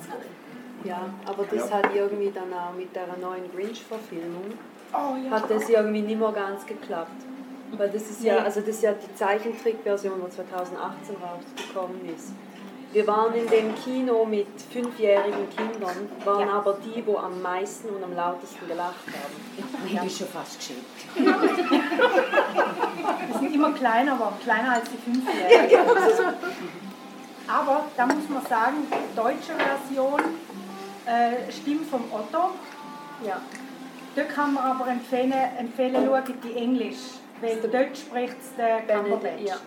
[0.84, 1.78] Ja, aber das ja.
[1.78, 4.54] hat irgendwie dann auch mit der neuen Grinch-Verfilmung,
[4.94, 5.32] oh, ja.
[5.32, 7.22] hat das irgendwie nicht mehr ganz geklappt.
[7.78, 12.34] Weil das ist ja, also das ist ja die Zeichentrickversion, die 2018 rausgekommen ist.
[12.96, 16.54] Wir waren in dem Kino mit fünfjährigen Kindern, waren ja.
[16.54, 19.36] aber die, die am meisten und am lautesten gelacht haben.
[19.86, 20.80] Ich bin schon fast geschickt.
[23.28, 25.78] Die sind immer kleiner, aber kleiner als die Fünfjährigen.
[27.50, 30.22] Aber da muss man sagen, die deutsche Version
[31.06, 32.52] äh, stimmt vom Otto.
[33.28, 33.42] Ja.
[34.16, 39.42] Dort kann man aber empfehlen, empfehlen schauen die Englisch, weil dort spricht es der Cumberbatch.
[39.42, 39.58] Ja.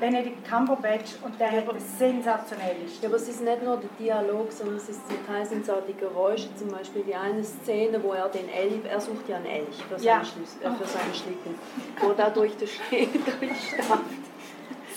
[0.00, 1.64] Benedict Cumberbatch und der hat
[1.98, 3.02] sensationell ist.
[3.02, 5.70] Ja, aber es ist nicht nur der Dialog, sondern es ist zum Teil sind es
[5.70, 9.36] auch die Geräusche, zum Beispiel die eine Szene, wo er den Elch, er sucht ja
[9.36, 10.14] einen Elch für, ja.
[10.16, 11.54] seinen, Schlüssel, äh, für seinen Schlitten,
[12.00, 13.08] wo er durch den Schnee
[13.40, 14.00] durchstapft.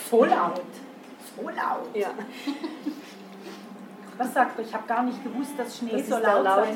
[0.10, 0.62] Voll out.
[1.36, 1.94] so laut.
[1.94, 2.10] Ja.
[4.18, 4.66] Was sagt ihr?
[4.66, 6.66] Ich habe gar nicht gewusst, dass Schnee Das so laut sein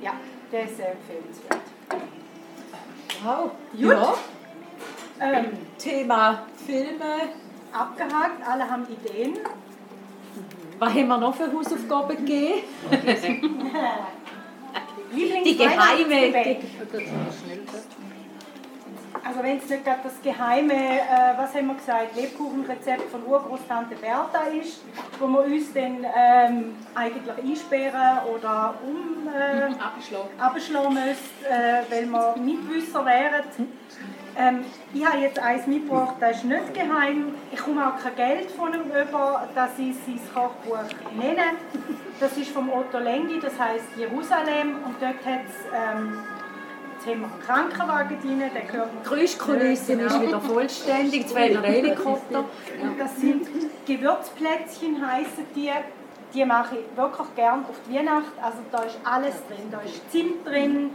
[0.00, 0.12] Ja,
[0.52, 1.77] der ist sehr empfehlenswert.
[3.24, 3.50] Wow.
[3.72, 3.80] Gut.
[3.82, 4.14] Ja.
[5.20, 5.46] Ähm,
[5.78, 7.32] Thema Filme.
[7.72, 9.38] abgehakt, alle haben Ideen.
[10.78, 12.62] Was haben wir noch für Hausaufgaben gegeben?
[15.44, 16.10] Die geheime.
[16.10, 16.60] Weihnachtsgebäck.
[19.24, 23.96] Also wenn es nicht gerade das geheime, äh, was haben wir gesagt, Lebkuchenrezept von Urgroßtante
[23.96, 24.82] Bertha ist,
[25.18, 29.72] wo wir uns dann ähm, eigentlich einsperren oder um äh,
[30.38, 33.44] abschlagen müssen, äh, weil wir Mitwisser wären.
[34.40, 37.34] Ähm, ich habe jetzt eins mitgebracht, das ist nicht geheim.
[37.50, 40.78] Ich komme auch kein Geld von ihm über, dass ich sein Kochbuch
[41.16, 41.58] nenne.
[42.20, 44.76] Das ist vom Otto Lengi, das heißt Jerusalem.
[44.84, 46.22] Und dort hat es, ähm,
[47.08, 52.44] haben wir einen Krankenwagen drin, der gehört Die Geräuschkulisse ist wieder vollständig, zwei Helikopter.
[52.82, 53.46] Und das sind
[53.86, 55.70] Gewürzplätzchen, heißen die.
[56.34, 58.32] Die mache ich wirklich gern auf die Weihnacht.
[58.42, 59.70] Also da ist alles drin.
[59.70, 60.90] Da ist Zimt drin,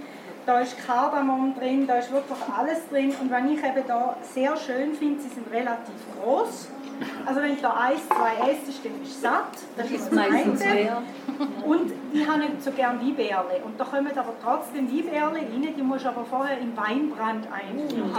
[0.46, 3.14] da ist Kardamom drin, da ist wirklich alles drin.
[3.22, 6.70] Und was ich eben da sehr schön finde, sie sind relativ groß.
[7.26, 9.58] Also wenn du da eins, zwei esst, dann bist du satt.
[9.76, 11.02] Das ist Ist meistens mehr.
[11.66, 13.62] Und ich habe nicht so gern Weinberle.
[13.66, 18.12] Und da kommen aber trotzdem Weinberle rein, die musst du aber vorher im Weinbrand einführen.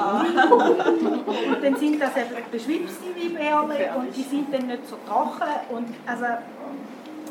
[1.55, 5.49] Und dann sind das eben beschwipste Weinberle und die sind dann nicht so trocken.
[5.71, 6.25] Und also,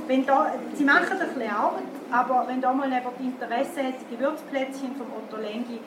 [0.07, 4.15] wenn da, sie machen ein bisschen Arbeit, aber wenn da mal jemand Interesse hat, die
[4.15, 5.79] Gewürzplätzchen vom Otto Lengi,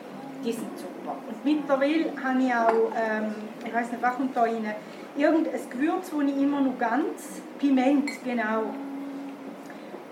[0.45, 1.17] die sind super.
[1.29, 3.35] Und mittlerweile habe ich auch, ähm,
[3.65, 4.75] ich weiß nicht, was kommt da rein,
[5.17, 8.75] irgendein Gewürz, das ich immer noch ganz, Piment, genau.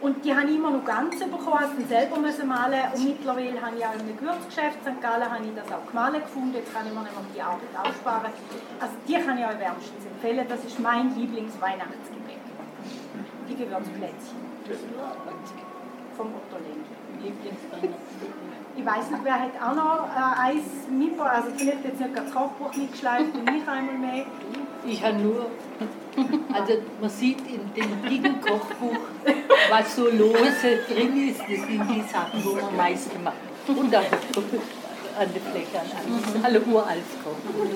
[0.01, 3.61] Und die habe ich immer noch ganz bekommen, habe dann selber müssen malen und mittlerweile
[3.61, 5.03] habe ich auch in einem Gewürzgeschäft St.
[5.03, 8.31] Gallen habe ich das auch gemahlen gefunden, jetzt kann ich mir nämlich die Arbeit aussparen.
[8.79, 12.39] Also die kann ich euch wärmstens empfehlen, das ist mein Lieblingsweihnachtsgebäck.
[13.49, 14.45] Die Gewürzplätzchen.
[16.17, 17.33] Vom Otto Lengi.
[18.77, 22.27] Ich weiß nicht, wer hat auch noch äh, eins mitgebracht, also vielleicht jetzt nicht gerade
[22.27, 24.27] das Kochbuch mitgeschleift, und ich einmal mehr.
[24.87, 25.47] Ich habe nur,
[26.53, 28.99] also man sieht in dem dicken Kochbuch,
[29.71, 33.37] was so lose drin ist, das sind die Sachen, wo man am meisten macht.
[33.69, 37.67] Und an der, an der Fläche, an alle uraltes Kochbuch.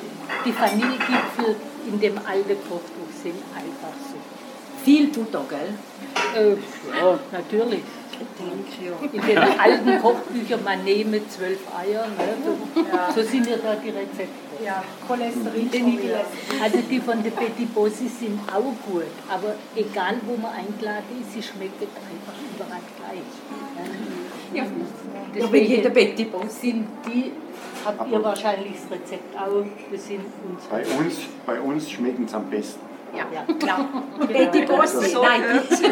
[0.44, 4.16] Die Vanillegipfel in dem alten Kochbuch sind einfach so.
[4.84, 5.74] Viel Butter, gell?
[6.34, 6.56] Äh,
[6.98, 7.82] ja, natürlich.
[9.12, 12.34] In den alten Kochbüchern, man nehme zwölf Eier, ne?
[13.14, 14.64] so, so sind ja da die Rezepte.
[14.64, 15.70] Ja, Cholesterin.
[16.62, 21.34] Also die von der Betty Bossi sind auch gut, aber egal wo man eingeladen ist,
[21.34, 24.54] sie schmeckt einfach überall gleich.
[24.54, 24.64] Ja.
[25.34, 26.70] Deswegen wie jeder Betty Bossi.
[26.70, 27.32] sind die,
[27.84, 30.70] habt ihr wahrscheinlich das Rezept auch, das sind unsere.
[30.70, 32.87] Bei uns, bei uns schmecken es am besten.
[33.16, 33.86] Ja, klar.
[34.26, 35.86] Betty Bossi, nein, die,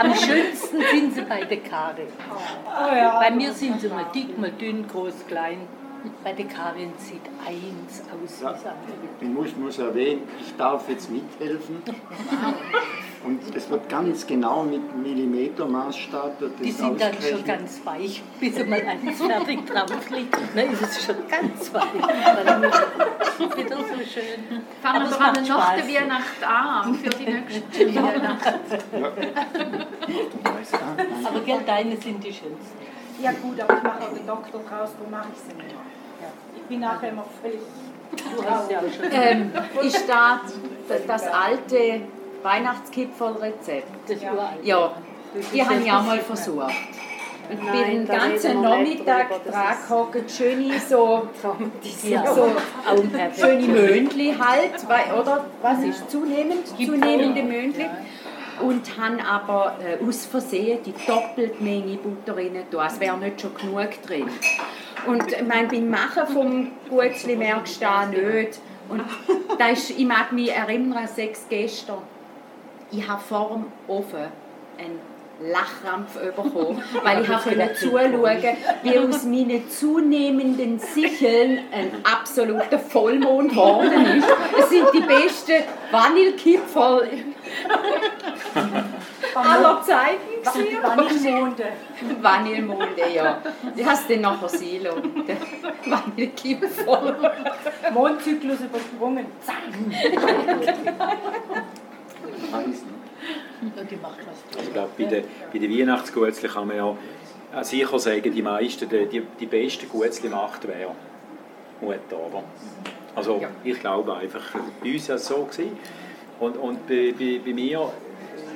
[0.00, 2.08] Am schönsten sind sie bei der Karin.
[2.30, 3.18] Oh ja.
[3.20, 5.68] Bei mir sind sie mal dick, mal dünn, groß, klein.
[6.22, 8.74] Bei der Karin sieht eins aus wie Ja.
[9.20, 11.82] Ich muss, muss erwähnen, ich darf jetzt mithelfen.
[13.24, 18.80] Und es wird ganz genau mit Millimetermaßstab Die sind dann schon ganz weich, bis mal
[18.82, 20.36] eins fertig drauf liegt.
[20.54, 23.56] Dann ist es schon ganz weich.
[23.56, 24.62] Wieder so schön.
[24.80, 25.88] Fangen Aber wir an der Spaß.
[25.88, 28.54] Weihnacht an, für die nächste Weihnacht.
[31.24, 32.95] Aber gell, deine sind die schönsten.
[33.20, 35.68] Ja gut, aber ich mache auch den Doktor draus, wo mache ich sie nicht.
[35.68, 36.30] Mehr?
[36.54, 37.60] Ich bin nachher immer völlig...
[38.44, 39.52] Ja ähm,
[39.82, 40.40] ist da
[41.06, 42.02] das, alte
[42.42, 43.88] Weihnachtskipfelrezept?
[44.08, 44.64] Das uralt.
[44.64, 44.92] Ja,
[45.52, 46.72] die habe ich auch mal versucht.
[47.48, 51.28] Ich bin den ganzen Nachmittag dran gehockt, schöne so,
[52.02, 52.50] Ja, so
[53.38, 55.44] schöne Möndli halt, weil, oder?
[55.62, 56.10] Was ist?
[56.10, 57.86] Zunehmend, zunehmende Möndli.
[58.60, 62.86] Und haben aber äh, aus Versehen die doppelte Menge Butter rein getan.
[62.86, 64.28] Es wäre nicht schon genug drin.
[65.06, 68.60] Und ich meine, beim Machen vom Gutzli merkst du das nicht.
[68.88, 69.02] Und
[69.58, 71.98] da ist, ich mag mich erinnern, sechs gestern.
[72.90, 74.28] Ich habe vor dem Ofen
[74.78, 75.00] einen
[75.40, 84.16] Lachkrampf bekommen, weil ich habe zuschauen, wie aus meinen zunehmenden Sicheln ein absoluter Vollmond geworden
[84.16, 84.28] ist.
[84.58, 87.08] Es sind die besten Vanillekipferl
[89.34, 90.82] aller Zeiten gewesen.
[90.82, 91.64] Vanillemonde.
[92.22, 93.42] Vanillemonde, ja.
[93.74, 94.94] Ich habe es dann nachher Silo.
[95.26, 95.36] Der
[95.84, 97.16] Vanillekipferl.
[97.92, 99.26] Mondzyklus übersprungen.
[99.42, 99.56] Zack.
[103.76, 104.62] Ja, die macht was.
[104.62, 106.96] Ich glaube, bei den, bei den Weihnachtsgutzli kann man ja
[107.62, 110.94] sicher sagen, die meisten, die, die, besten Gutzli macht wer?
[111.80, 112.18] Mutter.
[112.18, 112.44] Oder?
[113.14, 114.42] Also ich glaube einfach,
[114.82, 115.44] bei uns war es so.
[115.44, 115.78] Gewesen.
[116.38, 117.90] Und, und bei, bei, bei mir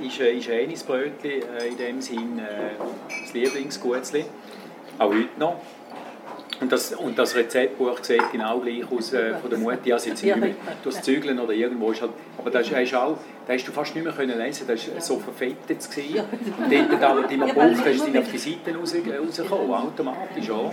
[0.03, 4.25] ist, ist Enisbrötchen äh, in dem Sinn äh, das Lieblingsgutzli,
[4.99, 5.57] auch heute noch.
[6.61, 9.93] Und das, und das Rezeptbuch sieht genau gleich aus äh, von der Mutti.
[9.93, 13.67] Also jetzt nicht das Zügeln oder irgendwo ist halt, aber das ist auch, da hast
[13.67, 15.91] du fast nicht mehr können lesen, das war so verfettet.
[15.91, 16.21] Gewesen.
[16.59, 20.51] Und dort, da, wo du immer gebraucht hast, sind auf die Seite raus, rausgekommen, automatisch.
[20.51, 20.73] Oder?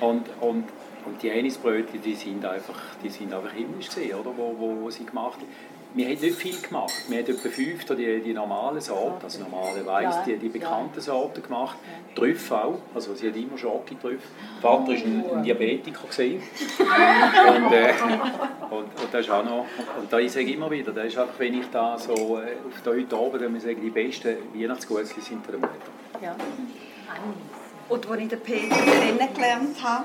[0.00, 0.64] Und, und,
[1.06, 4.30] und die Enisbrötchen, die sind einfach, die sind einfach himmlisch gewesen, oder?
[4.36, 6.92] Wo, wo, wo sie gemacht haben wir haben nicht viel gemacht.
[7.08, 11.76] Wir haben etwa fünf die, die normalen Sorten, also normalerweise die, die bekannten Sorten gemacht.
[12.14, 14.20] Trüffel auch, also sie hat immer Schokotrüffel.
[14.60, 16.04] Vater war ein, ein Diabetiker.
[16.04, 17.94] und, äh,
[18.70, 19.66] und, und das ist auch noch,
[20.00, 22.80] und da ich sage immer wieder, das ist einfach, wenn ich da so äh, auf
[22.84, 26.22] da heute oben, dann sagen, die besten Weihnachtsgutzli sind von der Mutter.
[26.22, 26.36] Ja.
[27.88, 30.04] Und als ich den Peter kennengelernt habe,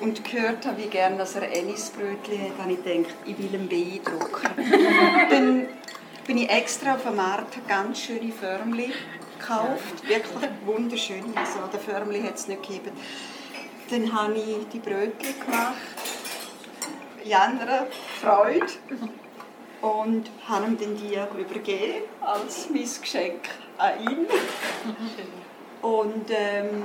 [0.00, 3.68] und gehört habe, wie gerne dass er Ennisbrötchen hat, habe ich gedacht, ich will ihn
[3.68, 4.48] beeindrucken.
[5.30, 5.66] Dann
[6.26, 8.92] bin ich extra auf dem Markt ganz schöne Förmchen
[9.38, 11.24] gekauft, wirklich wunderschön.
[11.36, 12.92] Also den Förmchen hat es nicht gegeben.
[13.90, 15.74] Dann habe ich die Brötchen gemacht,
[17.24, 17.86] Jandra
[18.20, 18.66] Freude
[19.80, 23.48] und habe ihm dann die übergeben als mein Geschenk
[23.78, 24.26] an ihn.
[25.82, 26.84] Und ähm,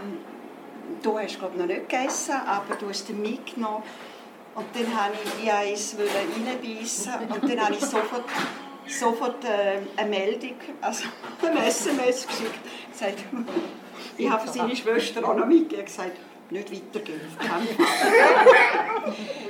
[1.01, 3.83] du hast glaube noch nicht gegessen, aber du hast ihn mitgenommen.
[4.55, 8.25] Und dann habe ich in eins reinbeissen und dann habe ich sofort,
[8.87, 11.05] sofort äh, eine Meldung, also
[11.45, 12.59] eine SMS geschickt.
[12.91, 13.19] Gesagt,
[14.17, 16.17] ich habe seine Schwester auch noch mitgegeben, gesagt,
[16.49, 17.21] nicht weitergehen,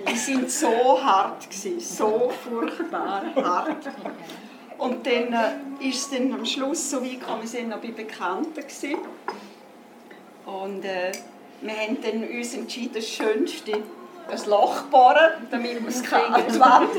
[0.07, 3.89] Die sind so hart, gewesen, so furchtbar hart.
[4.77, 7.91] Und dann äh, ist es dann am Schluss so weit gekommen, wir waren noch bei
[7.91, 8.53] Bekannten.
[8.53, 8.97] Gewesen.
[10.49, 11.11] Und äh,
[11.61, 16.59] wir haben dann uns entschieden, das Schönste ein Loch bohren, damit wir es an die
[16.59, 16.93] Wand.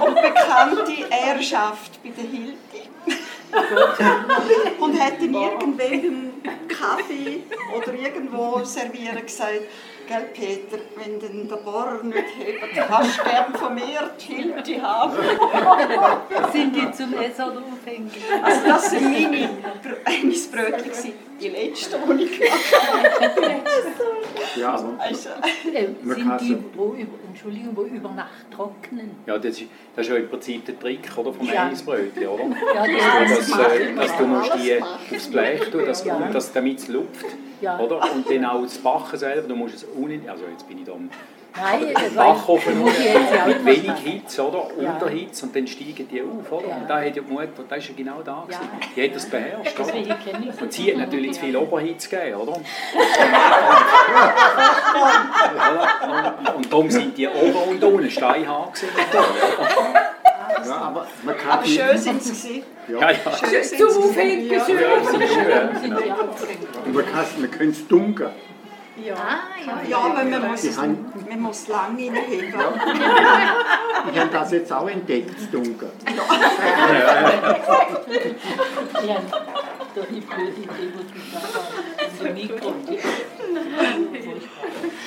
[0.00, 2.88] Und bekannte Erschaft bei der Hilti.
[4.80, 7.44] und hat dann irgendwelchen Kaffee
[7.76, 9.62] oder irgendwo servieren gesagt,
[10.06, 14.74] Gell, Peter, wenn denn der Bohrer nicht hebt, kannst du gern von mir die Hilti
[14.76, 15.12] haben.
[16.52, 18.10] sind die zum Essen oder Aufhängen?
[18.42, 19.48] Also das waren meine
[20.52, 21.12] Brötchen,
[21.44, 23.62] die letzte, die ich gemacht habe.
[24.56, 25.28] ja, aber also,
[25.72, 26.96] äh, sind die, wo,
[27.28, 29.10] Entschuldigung, wo über Nacht trocknen?
[29.26, 31.66] Ja, das ist, das ist ja im Prinzip der Trick oder, vom ja.
[31.66, 32.44] Eisbrötchen, oder?
[32.74, 36.18] Ja, das, das, äh, dass du musst die aufs Blech tun, dass, ja.
[36.30, 37.26] dass, damit es lupft.
[37.60, 37.78] Ja.
[37.78, 38.00] Oder?
[38.14, 40.92] Und dann auch das Backen selber, du musst es unten, also jetzt bin ich da
[41.56, 44.66] Nein, Backofen mit wenig Hitze, oder?
[44.80, 44.94] Ja.
[44.94, 46.66] Unterhitze und dann steigen die auf, oder?
[46.68, 46.76] Ja.
[46.76, 48.58] Und da hat ja die Mutter, das ist ja genau da gewesen.
[48.60, 48.68] Ja.
[48.96, 49.94] Die hat das beherrscht, oder?
[50.60, 52.54] Und sie hat natürlich zu viel Oberhitze gegeben, oder?
[52.54, 52.66] und,
[56.56, 58.92] und darum sind die oben und unten steinhart gewesen.
[60.66, 62.62] Ja, aber, man kann aber schön sind sie gewesen.
[62.88, 63.18] Ja, ja.
[63.36, 64.80] Schön sind Zum Aufhängen, ja, schön.
[64.80, 65.68] Ja, sind schön.
[66.86, 67.04] Und man
[67.50, 68.30] kann es dunkel.
[68.96, 72.52] Ja, ah, ja, ja, aber man muss, es, haben, man muss lange hinheben.
[72.52, 72.72] Ja.
[74.12, 75.90] Ich habe das jetzt auch entdeckt, das Dunkel.
[79.06, 79.16] Ja.
[79.94, 82.72] Doch die blöde Idee, wo du in Mikro.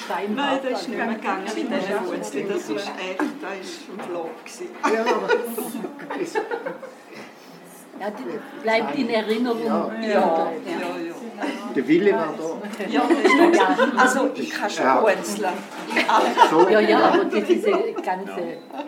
[0.10, 2.48] Nein, das ist nicht mehr gegangen mit diesen Wurzeln.
[2.50, 3.64] Das ist echt, das war ein
[4.10, 4.32] Flop.
[4.94, 5.30] Ja, aber
[8.00, 8.12] ja,
[8.62, 9.66] bleibt in Erinnerung.
[9.66, 10.20] Ja, ja, ja.
[10.20, 10.88] ja.
[11.76, 12.88] Der Wille war da.
[12.88, 13.04] Ja,
[13.52, 15.04] das Also ich kann schon ja.
[16.50, 17.72] So, ja, ja, aber diese
[18.04, 18.42] ganze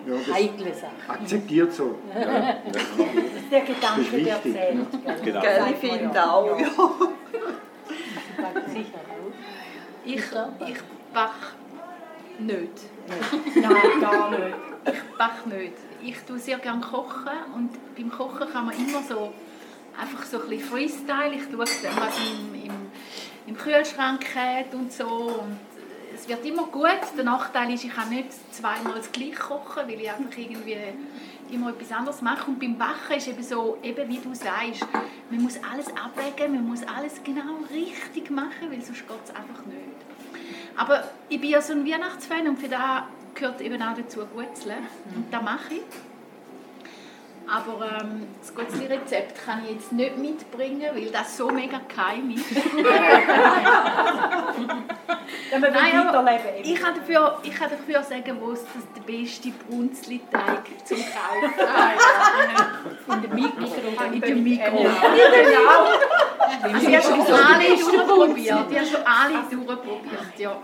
[0.07, 0.91] ja, heikle Sache.
[1.07, 1.95] Akzeptiert so.
[2.13, 2.57] Ja.
[2.71, 5.23] Das ist der Gedanke, der zählt.
[5.23, 5.41] Genau.
[5.41, 6.67] Gell, ich finde auch, ja.
[10.05, 10.79] Ich, ich
[11.13, 11.35] bach
[12.39, 12.71] nicht.
[13.55, 14.55] Nein, gar nicht.
[14.85, 19.33] Ich bach nicht ich tue sehr gerne kochen und beim Kochen kann man immer so
[19.99, 21.33] einfach so ein bisschen Freestyle.
[21.33, 22.73] Ich schaue dann, was im, im,
[23.47, 25.57] im Kühlschrank hat und so und
[26.15, 26.99] es wird immer gut.
[27.17, 30.77] Der Nachteil ist, ich kann nicht zweimal das gleiche kochen, weil ich einfach irgendwie
[31.51, 32.49] immer etwas anderes mache.
[32.49, 34.85] Und beim Backen ist eben so, eben wie du sagst,
[35.29, 39.65] man muss alles abwägen, man muss alles genau richtig machen, weil sonst geht es einfach
[39.65, 39.79] nicht.
[40.75, 43.03] Aber ich bin ja so ein Weihnachtsfan und für das
[43.35, 44.87] gehört eben auch dazu Gutzeln.
[45.15, 45.81] Und das mache ich.
[47.51, 52.45] Aber ähm, das Gutzli-Rezept kann ich jetzt nicht mitbringen, weil das so mega geheim ist.
[55.51, 58.63] Nein, aber ich kann, dafür, ich kann dafür sagen, wo es
[58.95, 61.53] der beste Brunzli-Teig zum Kaufen
[63.15, 63.65] In der Mikro.
[64.13, 64.77] In der Mikro.
[64.77, 64.89] Genau.
[66.61, 68.71] Also die hast schon alle durchprobiert.
[68.71, 70.57] Die hast schon alle durchprobiert, ja.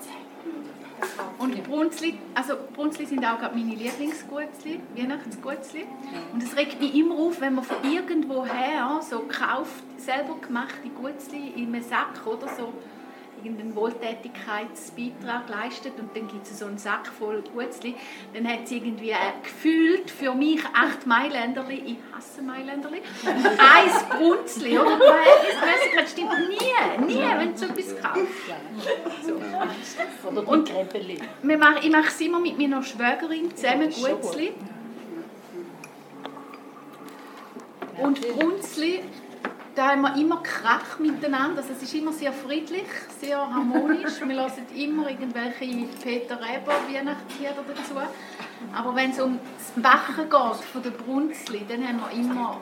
[1.38, 5.86] Und Brunzli, also Brunzli sind auch meine Lieblingsgutzli, Weihnachtsgutzli.
[6.34, 11.54] Und es regt mich immer auf, wenn man von irgendwoher so kauft, selber gemachte Gutzli
[11.56, 12.74] in einem Sack oder so
[13.46, 17.96] irgendeinen Wohltätigkeitsbeitrag leistet und dann gibt es so einen Sack voll Gutzli,
[18.34, 24.04] dann hat sie irgendwie äh, gefühlt für mich acht Mailänderli, ich hasse Mailänderli, und eins
[24.10, 24.98] Brunzli, oder?
[24.98, 28.26] Das stimmt nie, nie, wenn du so etwas kaufst.
[29.26, 29.36] So.
[30.26, 30.72] Oder Und
[31.44, 34.54] wir machen, ich mache es immer mit meiner Schwägerin zusammen Gutzli.
[38.02, 39.04] Und Brunzli,
[39.74, 41.62] da haben wir immer Krach miteinander.
[41.62, 42.88] Also es ist immer sehr friedlich,
[43.22, 44.20] sehr harmonisch.
[44.26, 47.96] Wir hören immer irgendwelche Peter Reber Weihnachtslieder dazu.
[48.74, 52.60] Aber wenn es um das Backen geht von der Brunzli, dann haben wir immer...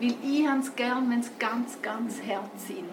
[0.00, 2.88] Weil ich habe es gern, wenn sie ganz, ganz hart sind.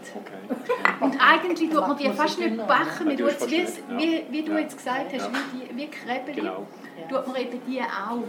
[1.00, 4.44] Und eigentlich tut man die fast nicht backen, man tut es, wie, es- wie, wie
[4.44, 6.68] du jetzt gesagt hast, wie, die, wie Krebeli, Genau.
[7.10, 8.24] tut man eben die auch.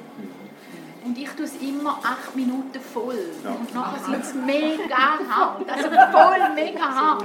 [1.05, 3.19] Und ich tue es immer acht Minuten voll.
[3.45, 4.97] Und nachher sind sie mega
[5.29, 5.69] hart.
[5.71, 7.25] Also voll mega hart.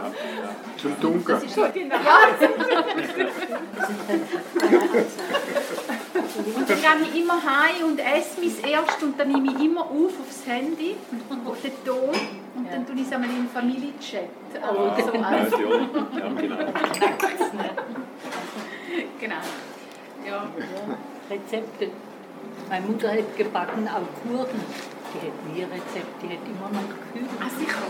[0.77, 1.39] Zum Dunkeln.
[1.39, 1.71] Das ist so, ja.
[6.35, 9.81] Und dann gehe ich immer heim und esse mein erst und dann nehme ich immer
[9.81, 10.95] auf aufs Handy,
[11.45, 12.09] auf den Ton
[12.55, 14.29] und dann tue ich es einmal in den Familienchat.
[14.61, 16.59] Also so Ja, genau.
[19.19, 19.35] genau.
[20.25, 20.47] Ja.
[21.29, 21.89] Rezepte.
[22.69, 24.61] Meine Mutter hat gebacken auch Kuchen.
[25.13, 27.29] Die hat nie Rezept, die hat immer noch gekühlt.
[27.39, 27.83] Ah, sicher?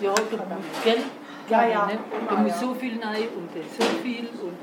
[0.00, 1.02] Ja, du musst, gell?
[1.48, 1.86] Ja, ja.
[1.86, 1.98] Ne?
[2.28, 4.28] Da muss so viel rein und so viel.
[4.42, 4.58] Und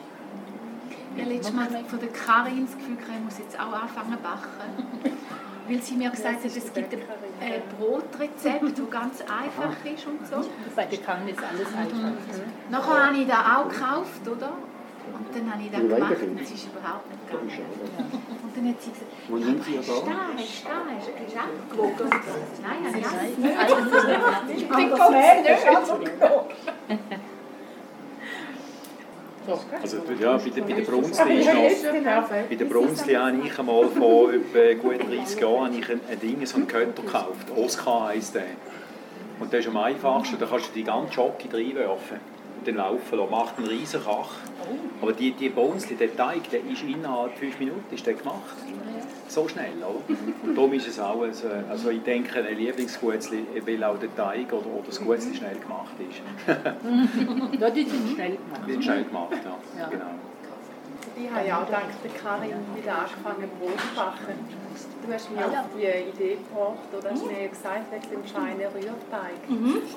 [1.16, 4.14] Ich habe letztes Mal von der Karin das Gefühl, gehabt, ich muss jetzt auch anfangen
[4.14, 5.14] zu backen.
[5.68, 7.00] Weil sie mir gesagt hat, es gibt ein
[7.40, 10.50] äh, Brotrezept, das ganz einfach ist und so.
[10.76, 12.12] bei der Karin ist alles einfach.
[12.70, 14.54] Nachher habe ich das auch gekauft, oder?
[15.14, 17.52] Und dann habe ich das gemacht und es ist überhaupt nicht gegangen.
[18.44, 20.34] Und dann hat sie gesagt, ja da?
[20.36, 22.10] hast du das, hast du das, hast du abgewogen?
[22.62, 23.56] Nein, habe ich alles nicht.
[24.58, 24.70] Ich
[25.50, 27.33] es ist nicht.
[29.82, 32.30] Also, ja, bei der, bei der Brunzli noch...
[32.50, 36.46] Bei der Brunzli habe ich einmal vor etwa gut 30 Jahren ich ein, ein Ding,
[36.46, 37.52] so einen Kötter gekauft.
[37.56, 38.44] Oscar heisst der.
[39.40, 42.18] Und der ist am einfachsten, da kannst du die ganze Schocke reinwerfen
[42.58, 43.32] und dann laufen lassen.
[43.32, 44.36] Macht einen riesen Krach.
[45.02, 48.56] Aber die, die Brunzli, der Teig, der ist innerhalb 5 Minuten ist der gemacht.
[49.28, 50.02] So schnell, oder?
[50.44, 54.52] Und darum ist es auch, also, also ich denke, ein Lieblingsgutzli, weil auch der Teig
[54.52, 56.22] oder, oder das Gutzli schnell gemacht ist.
[57.60, 58.62] Ja, die sind schnell gemacht.
[58.68, 59.80] Die sind schnell gemacht, ja.
[59.80, 59.88] Ja.
[59.90, 60.06] Genau.
[61.16, 64.34] Ich habe ja auch dank der Karin wieder angefangen Brot zu backen.
[65.06, 69.38] Du hast mir auf die Idee gebracht oder hast mir gesagt, wegen dem feinen Rührteig.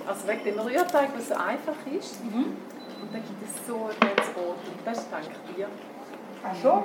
[0.07, 2.21] Also wegen dem Rührteig, der so einfach ist.
[2.23, 4.57] Und dann gibt es so ein gutes Brot.
[4.57, 5.25] Und das ist dank
[5.57, 5.69] dir.
[6.45, 6.85] Ach so?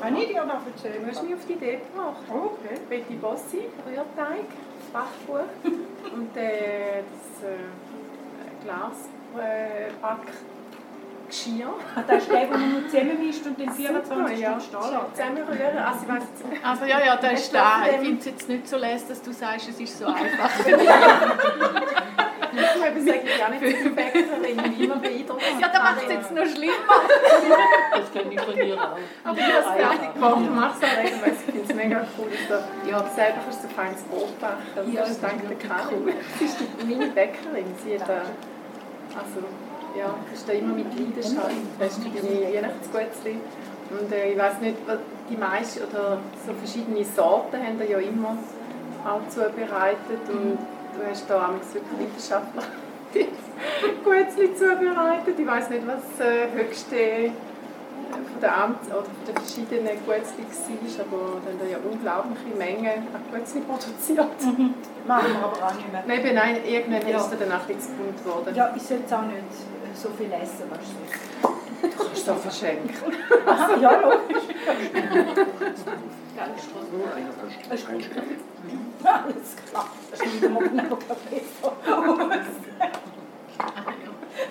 [0.00, 1.02] Kann ich dir noch erzählen?
[1.04, 2.22] Du hast mich auf die Idee gebracht.
[2.30, 2.80] Oh, okay.
[2.88, 4.46] Betty Bossi, Rührteig,
[4.92, 5.48] Backbuch
[6.14, 10.32] und äh, das äh, Glasback.
[11.28, 11.74] Geschirr.
[11.96, 15.16] Ah, Das ist der, den man nur zusammenmischt und den 24 ja, Stunden stehen lässt.
[15.16, 16.64] Zusammenrühren, also ich weiss jetzt nicht.
[16.64, 17.82] Also ja, ja, der ist da.
[17.90, 20.50] Ich finde es jetzt nicht so leise, dass du sagst, es ist so einfach.
[22.56, 26.12] Ich sage ich auch nicht zu der Bäckerin, wie man beeindruckt ja, da macht es
[26.12, 26.96] jetzt noch schlimmer.
[27.92, 28.96] Das kann ich von dir auch.
[29.24, 31.48] Aber ich habe es fertig gemacht, ich mache es auch regelmäßig.
[31.48, 35.00] Ich finde es mega cool, dass du ja, selber kannst du feines Brot backen Ja,
[35.02, 36.12] Das ist dank der Karin.
[36.38, 37.66] Sie ist die- meine Bäckerin.
[37.84, 38.22] Sie hat da,
[39.18, 39.40] also,
[39.98, 41.50] ja, ist da immer mit Leidenschaft.
[41.78, 43.38] Das ist deine Weihnachtsgutzli.
[43.90, 44.98] Und äh, ich weiß nicht, was
[45.30, 48.36] die meisten oder so verschiedene Sorten haben da ja immer
[49.04, 50.22] auch zubereitet.
[50.28, 50.58] Und
[50.98, 51.82] du hast da auch wirklich
[52.16, 52.64] wissenschaftlich
[54.04, 55.38] Gutzli zubereitet.
[55.38, 57.30] Ich weiß nicht, was äh, höchste äh,
[58.10, 62.56] von der Amt oder von den verschiedenen Gutzli war, aber dann haben da ja unglaubliche
[62.58, 64.18] Mengen an Gutzli produziert.
[65.06, 66.04] Machen wir aber auch nicht mehr.
[66.06, 67.16] Nein, nein, irgendwann Ja.
[67.18, 68.54] ist er dann auch ein bisschen zu bunt geworden.
[68.54, 69.42] Ja, ich sollte auch nicht
[69.94, 70.92] so viel essen, weißt
[71.42, 71.88] du.
[71.88, 72.90] Du kannst auch verschenken.
[73.80, 74.42] Ja, logisch.
[79.04, 79.90] Alles klar.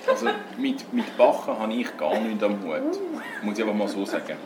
[0.08, 0.26] Also
[0.58, 3.00] mit, mit Bachen habe ich gar nichts am Hut.
[3.44, 4.38] Muss ich aber mal so sagen.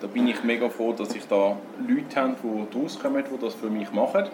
[0.00, 1.56] Da bin ich mega froh, dass ich da
[1.86, 4.28] Leute habe, die rauskommen, die das für mich machen.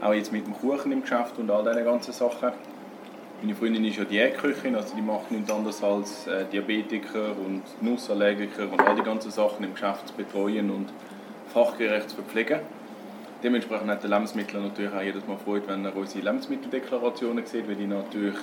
[0.00, 2.52] Auch jetzt mit dem Kuchen im Geschäft und all diesen ganzen Sachen.
[3.42, 8.70] Meine Freundin ist ja Diätköchin, also die macht nichts anderes als äh, Diabetiker und Nussallergiker
[8.70, 10.90] und all die ganzen Sachen im Geschäft zu betreuen und
[11.48, 12.60] fachgerecht zu verpflegen.
[13.42, 17.76] dementsprechend hat der Lebensmittler natürlich auch jedes Mal Freude, wenn er unsere Lebensmitteldeklarationen sieht, weil
[17.76, 18.36] die natürlich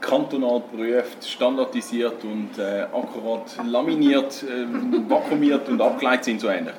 [0.00, 4.66] kantonal geprüft, standardisiert und äh, akkurat laminiert, äh,
[5.08, 6.74] vakuumiert und abgeleitet sind, so ähnlich.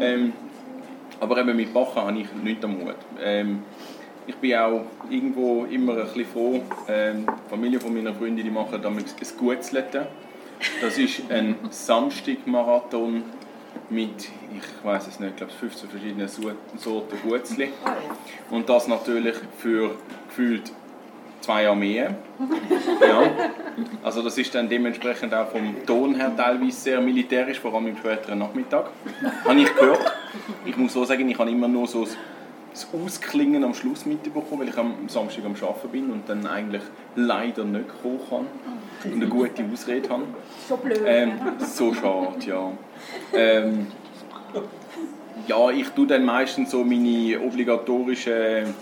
[0.00, 0.32] Ähm,
[1.20, 2.96] aber eben mit Bachen habe ich nichts am Hut.
[3.22, 3.62] Ähm,
[4.26, 6.60] ich bin auch irgendwo immer ein bisschen froh.
[6.88, 10.06] Ähm, die Familie von meiner Freundin die machen damit ein Gutzleten.
[10.80, 13.24] Das ist ein Samstagmarathon
[13.90, 17.68] mit, ich weiß es nicht, ich glaube 15 verschiedenen Sorten Gutzli.
[18.50, 19.96] Und das natürlich für
[20.28, 20.72] gefühlt
[21.40, 22.16] zwei mehr.
[23.00, 23.22] Ja.
[24.02, 27.96] Also das ist dann dementsprechend auch vom Ton her teilweise sehr militärisch, vor allem im
[27.96, 28.90] späteren Nachmittag.
[29.44, 30.12] Habe ich gehört.
[30.64, 32.16] Ich muss so sagen, ich habe immer nur so das
[32.92, 36.82] Ausklingen am Schluss mitbekommen, weil ich am Samstag am Arbeiten bin und dann eigentlich
[37.14, 38.46] leider nicht kommen kann
[39.04, 40.24] und eine gute Ausrede habe.
[40.68, 41.00] So blöd.
[41.04, 42.72] Ähm, so schade, ja.
[43.32, 43.86] Ähm,
[45.46, 48.74] ja, ich tue dann meistens so meine obligatorischen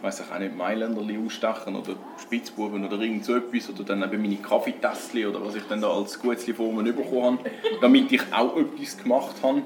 [0.00, 4.22] weiß ich auch nicht, Mailänderli ausstechen oder Spitzbuben oder irgend so etwas oder dann eben
[4.22, 7.50] meine Kaffeetässchen oder was ich dann da als Gutzli Formen bekommen habe,
[7.80, 9.62] damit ich auch etwas gemacht habe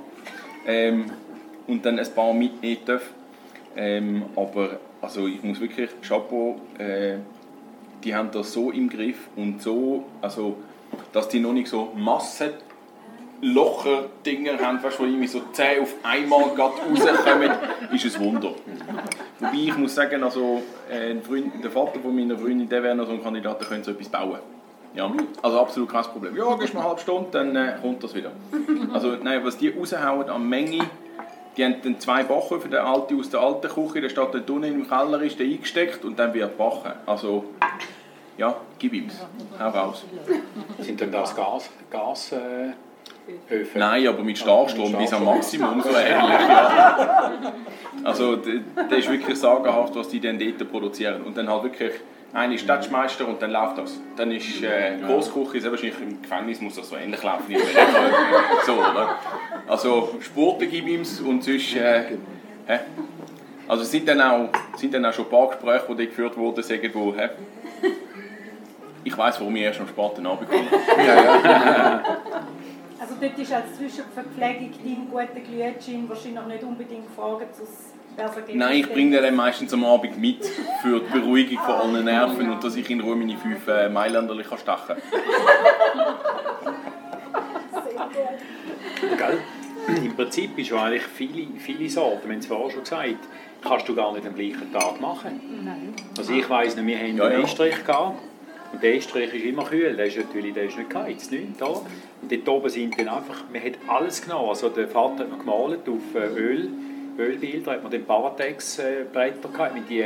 [0.67, 1.07] ähm,
[1.67, 3.03] und dann ein paar mitnehmen darf.
[3.77, 7.17] Ähm, aber also ich muss wirklich, Chapeau, äh,
[8.05, 10.57] die haben das so im Griff und so, also
[11.13, 12.51] dass die noch nicht so Massen
[13.43, 17.51] Locher-Dinger haben, weißt, wo irgendwie so 10 auf einmal rauskommen,
[17.93, 18.55] ist ein Wunder.
[19.41, 23.07] Wobei ich muss sagen, also, äh, Freund, der Vater von meiner Freundin, der wäre noch
[23.07, 24.39] so ein Kandidat, der könnte so etwas bauen.
[24.95, 25.11] Ja,
[25.43, 26.37] also absolut kein Problem.
[26.37, 28.31] Ja, gehst mal eine halbe Stunde, dann äh, kommt das wieder.
[28.93, 30.85] Also nein, was die raushauen an Menge,
[31.57, 34.65] die haben dann zwei Backöfen, der alte aus der alten Küche, der steht dort unten
[34.65, 36.93] im Keller, ist der eingesteckt und dann wird backen.
[37.07, 37.45] Also,
[38.39, 39.15] ja, gib ihm's.
[39.59, 40.05] Hau raus.
[40.79, 42.73] Sind denn das Gas, Gas äh
[43.51, 43.79] Öfen.
[43.79, 46.49] Nein, aber mit Starkstrom bis am Maximum, so ähnlich.
[46.49, 47.31] Ja.
[48.03, 51.23] Also, das ist wirklich sagenhaft, was die dann dort produzieren.
[51.23, 51.93] Und dann halt wirklich
[52.33, 54.01] eine Stadtmeister und dann läuft das.
[54.17, 57.55] Dann ist äh, Großküche, sehr wahrscheinlich im Gefängnis muss das so ähnlich laufen
[58.67, 59.19] so, oder?
[59.67, 61.77] Also Sporten gibt es und sonst...
[61.77, 62.19] Äh?
[63.69, 66.63] Also es sind dann, auch, sind dann auch schon ein paar Gespräche, die geführt wurden,
[66.63, 67.31] sagen, wo, hä?
[69.05, 70.67] ich weiß, warum ich erst am späten Abend komme.
[70.99, 72.03] ja, ja.
[73.01, 77.55] Also dort ist als Zwischenverpflegung dein guter Glühwein wahrscheinlich nicht unbedingt gefragt,
[78.53, 80.45] Nein, ich bringe den meistens am Abend mit
[80.83, 84.45] für die Beruhigung von allen Nerven und dass ich in Ruhe meine fünf äh, Mailänderli
[84.45, 84.97] stechen kann.
[89.19, 89.39] Gell?
[90.05, 93.17] Im Prinzip ist ja eigentlich viele, viele Sorten, wir haben es vorher schon gesagt,
[93.63, 95.41] kannst du gar nicht am gleichen Tag machen.
[95.65, 95.95] Nein.
[96.17, 98.21] Also ich weiss nicht, wir haben ja, einen Estrich gehabt
[98.73, 101.67] und der Estrich ist immer kühl, der ist natürlich der ist nicht geheizt, nicht da.
[101.67, 105.39] Und dort oben sind dann einfach, man hat alles genommen, also der Vater hat noch
[105.39, 106.27] gemalt auf äh,
[107.19, 110.05] Öl, Ölbilder, hat man den Paratex-Bretter gehabt, mit die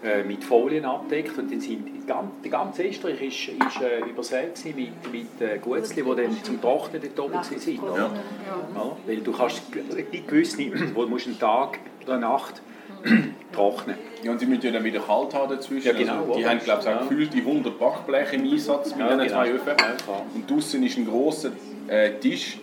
[0.00, 4.08] äh, mit Folien abdeckt und dann sind die ganze, der ganze Estrich ist, ist äh,
[4.08, 7.96] übersät mit, mit äh, Gutzli, die dann zum Trocknen dort oben waren.
[7.96, 7.96] Ja.
[7.96, 8.10] Ja.
[8.76, 8.96] Ja.
[9.06, 9.62] Weil du kannst
[10.12, 10.58] die gewisse,
[10.94, 12.62] wo du musst einen Tag oder eine Nacht
[13.52, 13.96] trocknen.
[14.22, 15.88] Ja, und sie müssen ja dann wieder kalt haben dazwischen.
[15.88, 19.00] Ja, genau, also, die haben, glaube ich, auch gefühlt die 100 Backbleche im Einsatz mit
[19.00, 19.42] ja, diesen genau.
[19.42, 19.72] zwei Öfen.
[20.34, 21.50] und draußen ist ein grosser
[21.88, 22.58] äh, Tisch.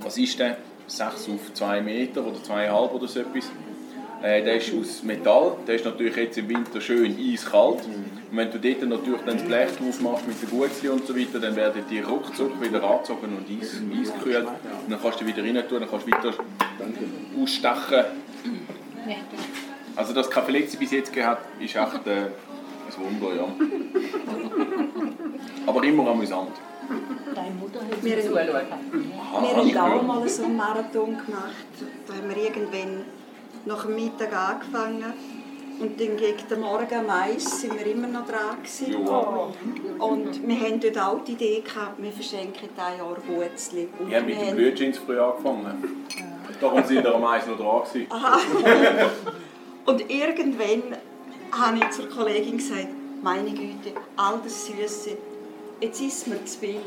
[0.00, 0.56] Was ist der?
[0.86, 3.50] 6 auf 2 Meter oder 2,5 oder so etwas.
[4.22, 7.86] Äh, der ist aus Metall, der ist natürlich jetzt im Winter schön eiskalt.
[7.86, 8.16] Mhm.
[8.30, 11.16] Und wenn du dort natürlich dann das Blech drauf machst mit den Gutzli und so
[11.16, 14.46] weiter, dann werden die ruckzuck wieder angezogen und eis, eisgekühlt.
[14.46, 16.32] Und dann kannst du wieder rein tun, dann kannst du weiter
[17.40, 18.04] ausstechen.
[19.94, 23.46] Also dass Kaffee Lexi bis jetzt gehabt ist echt äh, ein Wunder, ja.
[25.66, 26.52] Aber immer amüsant.
[27.34, 28.48] Deine Mutter hat wir zuschauen.
[29.72, 31.66] Wir haben auch mal so einen Marathon gemacht.
[32.06, 33.04] Da haben wir irgendwann
[33.64, 35.12] nach dem Mittag angefangen.
[35.78, 38.56] Und dann gegen den Morgen um eins sind wir immer noch dran.
[38.62, 39.06] Gewesen.
[39.98, 43.88] Und wir haben dort auch die Idee gehabt, wir verschenken dieses Jahr Gutzli.
[44.06, 46.06] Wir haben mit den Blühjeans früh angefangen.
[46.60, 47.82] Darum sind wir am eins noch dran.
[47.84, 48.06] Gewesen.
[48.10, 48.38] Aha.
[49.84, 50.96] Und irgendwann
[51.52, 52.88] habe ich zur Kollegin gesagt,
[53.22, 55.18] meine Güte, all das Süße,
[55.80, 56.80] jetzt ist mir zu viel.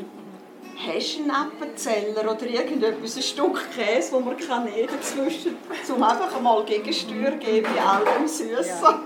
[0.86, 5.56] Hast du einen Appenzeller oder irgendetwas, ein Stück Käse, das man kann dazwischen
[5.94, 8.54] um einfach einmal Gegensteuer geben bei all dem Süßen.
[8.82, 9.02] Ja.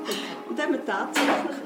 [0.49, 1.57] Und dann haben wir tatsächlich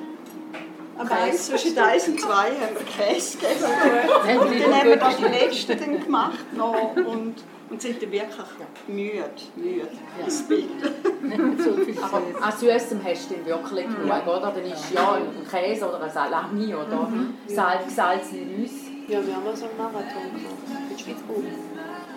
[0.96, 4.40] am Eis, zwischen 1 und 2 haben wir Käse gegeben.
[4.40, 7.36] Und dann haben wir das die letzte dann gemacht noch und,
[7.70, 8.46] und sind dann wirklich
[8.86, 9.88] müde, müde.
[10.18, 10.26] Ja.
[12.02, 14.52] Aber an Süßem hast du dann wirklich genug, oder?
[14.54, 17.34] Dann ist ja ein Käse oder ein Salami oder mhm.
[17.46, 18.70] Salz, Salz, Reis.
[19.08, 21.46] Ja, wir haben so einen Marathon gemacht mit Spitzbuben.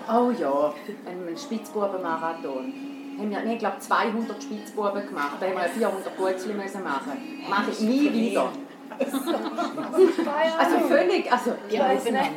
[0.08, 0.74] Oh ja,
[1.06, 2.74] ein Spitzbubenmarathon.
[3.18, 5.38] Wir haben, glaube ich, 200 Spitzbuben gemacht.
[5.40, 7.44] Da haben wir 400 Gutzli machen.
[7.50, 8.52] Mache ich nie wieder.
[9.00, 12.32] Also völlig, also ich weiß nicht.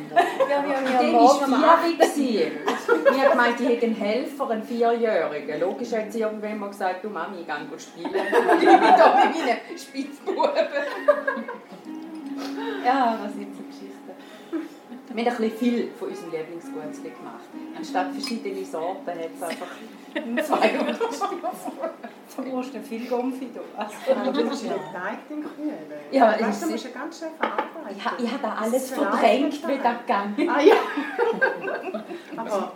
[0.49, 2.51] Ja, ja, ja, war vierig.
[2.65, 5.59] Ich habe gemeint, ich hätte einen Helfer, einen Vierjährigen.
[5.59, 8.13] Logisch hat sie irgendwann mal gesagt, du Mami, ich gehe spielen.
[8.15, 10.51] ich bin da mit meinen Spitzbuben.
[12.85, 13.95] ja, was sind so Geschichten.
[15.13, 17.49] Wir haben ein bisschen viel von unserem Lieblingsgutzli gemacht.
[17.77, 19.67] Anstatt verschiedene Sorten hat es einfach
[20.15, 21.41] 200 Stück.
[22.35, 23.49] Da brauchst du viel Gumpfi.
[23.77, 25.77] Also, du musst den Teig in Kühlen.
[26.11, 27.69] Ja, weißt, du musst ja ganz schnell verarbeiten.
[27.91, 30.75] Ich, ich habe da alles verdrängt, wie das gegangen Ah ja.
[32.37, 32.71] Aber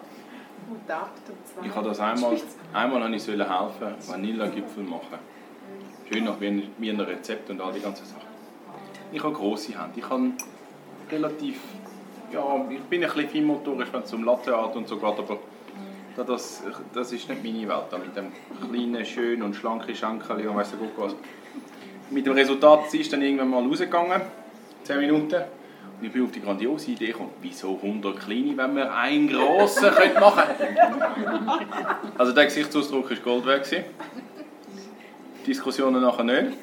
[0.70, 1.12] gut ab,
[1.64, 2.38] Ich habe das einmal,
[2.74, 5.20] einmal habe ich helfen, Vanillagipfel machen.
[6.12, 8.30] Schön nach Wiener Rezept und all die ganzen Sachen.
[9.12, 9.94] Ich habe grosse Hände.
[10.00, 10.32] Ich habe
[11.12, 11.60] relativ
[12.32, 15.40] ja, ich bin ein bisschen feinmotorisch, wenn es um Latteart und so geht, aber
[16.24, 16.64] das,
[16.94, 18.04] das ist nicht meine Welt.
[18.04, 18.32] Mit dem
[18.70, 21.16] kleinen, schönen und schlanken Schenkel und weiss gut was.
[22.10, 24.22] Mit dem Resultat ist dann irgendwann mal rausgegangen,
[24.84, 25.36] 10 Minuten.
[26.00, 29.90] Und ich bin auf die grandiose Idee gekommen, wieso 100 kleine, wenn wir einen grossen
[30.20, 31.52] machen können.
[32.18, 33.86] Also der Gesichtsausdruck war Gold wert.
[35.46, 36.58] Diskussionen nachher nicht.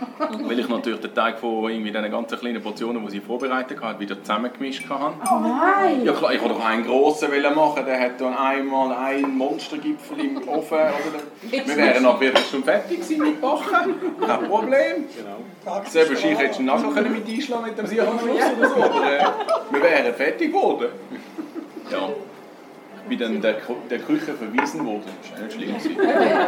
[0.18, 4.00] Weil ich natürlich den Teig von irgendwie diesen ganzen kleinen Portionen, die sie vorbereitet hat,
[4.00, 5.14] wieder zusammengemischt habe.
[5.30, 6.04] Oh nein!
[6.04, 10.48] Ja klar, ich wollte doch einen grossen machen, der hat dann einmal einen Monstergipfel im
[10.48, 10.78] Ofen.
[10.78, 11.20] Oder
[11.66, 13.94] wir wären nach einer Stunde fertig gewesen mit Backen.
[14.26, 15.04] Kein Problem.
[15.16, 15.82] Genau.
[15.84, 18.76] Selber Scheich hättest du nachher können mit einschlagen mit dem Sicher am Schluss oder so.
[18.76, 19.24] Oder, äh,
[19.70, 20.88] wir wären fertig geworden.
[21.90, 22.08] Ja
[23.08, 23.56] bin dann der,
[23.90, 25.02] der Küche verwiesen worden.
[25.22, 25.96] Das war nicht schlimm.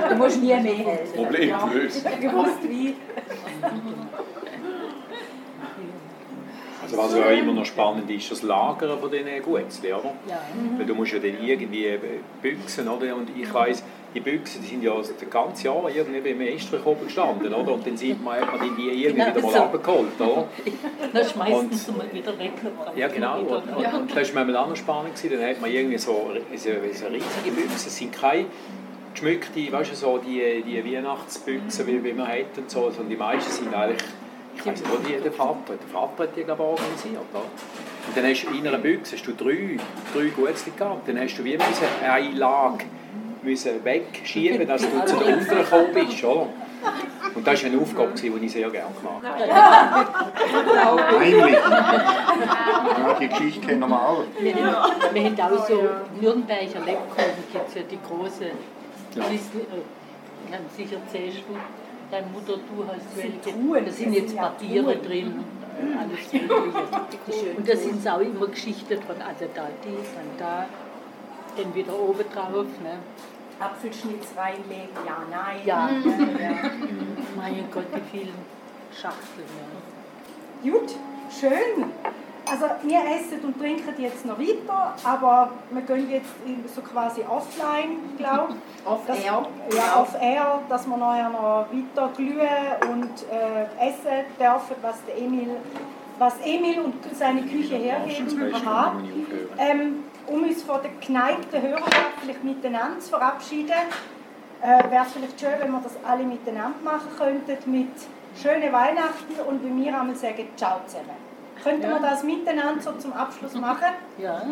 [0.09, 1.15] du musst nie mehr helfen.
[1.15, 2.05] Problem gelöst.
[2.21, 2.95] Gewusst wie.
[6.99, 10.15] Also was ja immer noch spannend ist, das Lagern von diesen Gutzli, oder?
[10.29, 10.41] Ja.
[10.77, 11.99] Weil du musst ja dann irgendwie
[12.41, 13.17] büchsen, oder?
[13.17, 13.83] Und ich weiss,
[14.15, 17.73] die Büchsen die sind ja das ganze Jahr irgendwie beim Estrich oben gestanden, oder?
[17.73, 20.49] Und dann sieht man, hat man die irgendwie wieder mal abgeholt, oder?
[21.13, 22.53] Dann schmeißen sie mal wieder weg.
[22.97, 23.41] Ja, genau.
[23.41, 26.69] Und, und, und das war manchmal auch noch spannend, dann hat man irgendwie so, so,
[26.69, 28.47] so riesige Büchsen, es sind keine
[29.13, 33.17] geschmückte, weißt du, so die, die Weihnachtsbüchsen, wie, wie man hat und so, sondern die
[33.17, 34.03] meisten sind eigentlich
[34.55, 37.25] ich weiß nicht, wo die der Vater, der Vater hat die glaube ich organisiert.
[37.33, 37.43] Oder?
[38.07, 39.79] Und dann hast du in einer Büchse hast du drei,
[40.15, 41.09] drei Gutzli gehabt.
[41.09, 42.85] Dann hast du wie eine Lage
[43.43, 46.25] müssen wegschieben, dass du zu den unteren gekommen bist.
[46.25, 46.49] Oder?
[47.35, 51.19] Und das war eine Aufgabe, die ich sehr gerne gemacht habe.
[51.19, 51.57] Heimlich.
[52.99, 54.25] Ja, die Geschichte kennen wir auch.
[54.39, 55.89] Wir, wir haben auch so
[56.21, 58.51] Nürnberger Lebkuchen, gibt es ja die große.
[59.15, 59.25] Ja.
[59.25, 61.57] Äh, sicher zählst du
[62.13, 63.85] deine Mutter, du hast welche.
[63.85, 65.45] Da sind jetzt Papiere drin.
[65.99, 67.51] Alles Mögliche.
[67.57, 69.23] Und da sind auch immer Geschichten drin.
[69.27, 70.67] Also da die, dann da,
[71.57, 72.67] dann wieder oben drauf.
[72.83, 72.99] Ne?
[73.59, 75.61] Apfelschnitz reinlegen, ja, nein.
[75.65, 76.37] Ja, mhm.
[76.39, 76.57] ja, ja.
[77.37, 78.33] mein Gott, wie viele
[78.93, 79.47] Schachteln.
[80.63, 80.73] Ja.
[80.73, 80.91] Gut,
[81.31, 81.91] schön.
[82.51, 86.31] Also wir essen und trinken jetzt noch weiter, aber wir gehen jetzt
[86.75, 88.87] so quasi offline, glaube ich.
[88.87, 89.47] Off dass, air.
[89.77, 95.19] Ja, off air, dass wir nachher noch weiter glühen und äh, essen dürfen, was der
[95.19, 95.57] Emil,
[96.19, 99.27] was Emil und seine Küche hergeben haben.
[99.57, 103.73] Ähm, um uns von der geneigten Hörerschaft vielleicht miteinander zu verabschieden,
[104.63, 107.91] äh, wäre es vielleicht schön, wenn wir das alle miteinander machen könnten, mit
[108.41, 111.32] schönen Weihnachten und wie wir einmal sagen, ciao zusammen.
[111.63, 111.91] Könnten ja.
[111.91, 113.95] wir das miteinander so zum Abschluss machen?
[114.19, 114.43] Ja.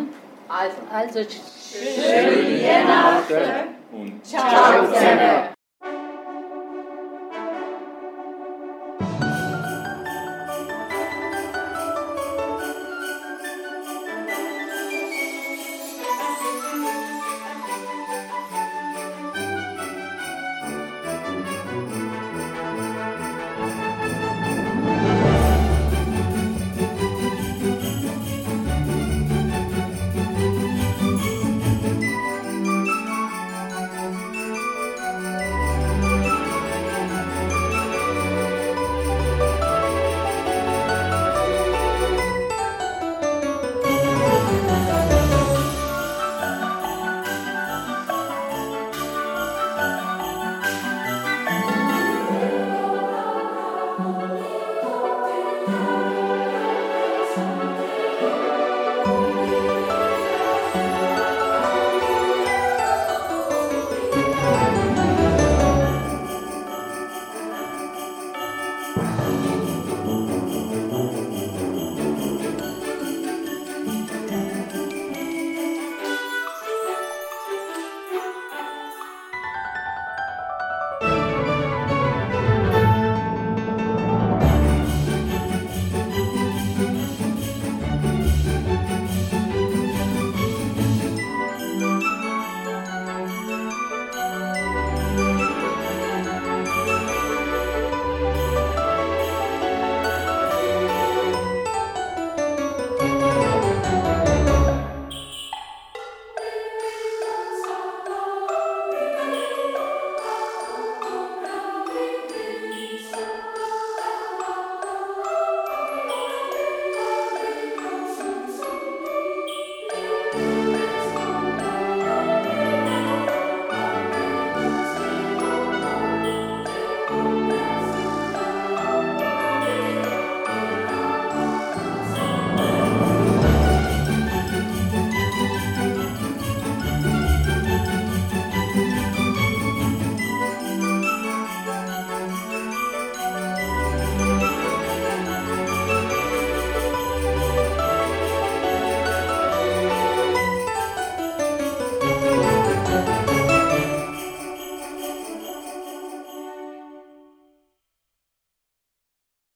[0.49, 5.60] Also, also schöne Weihnachten und ciao zusammen.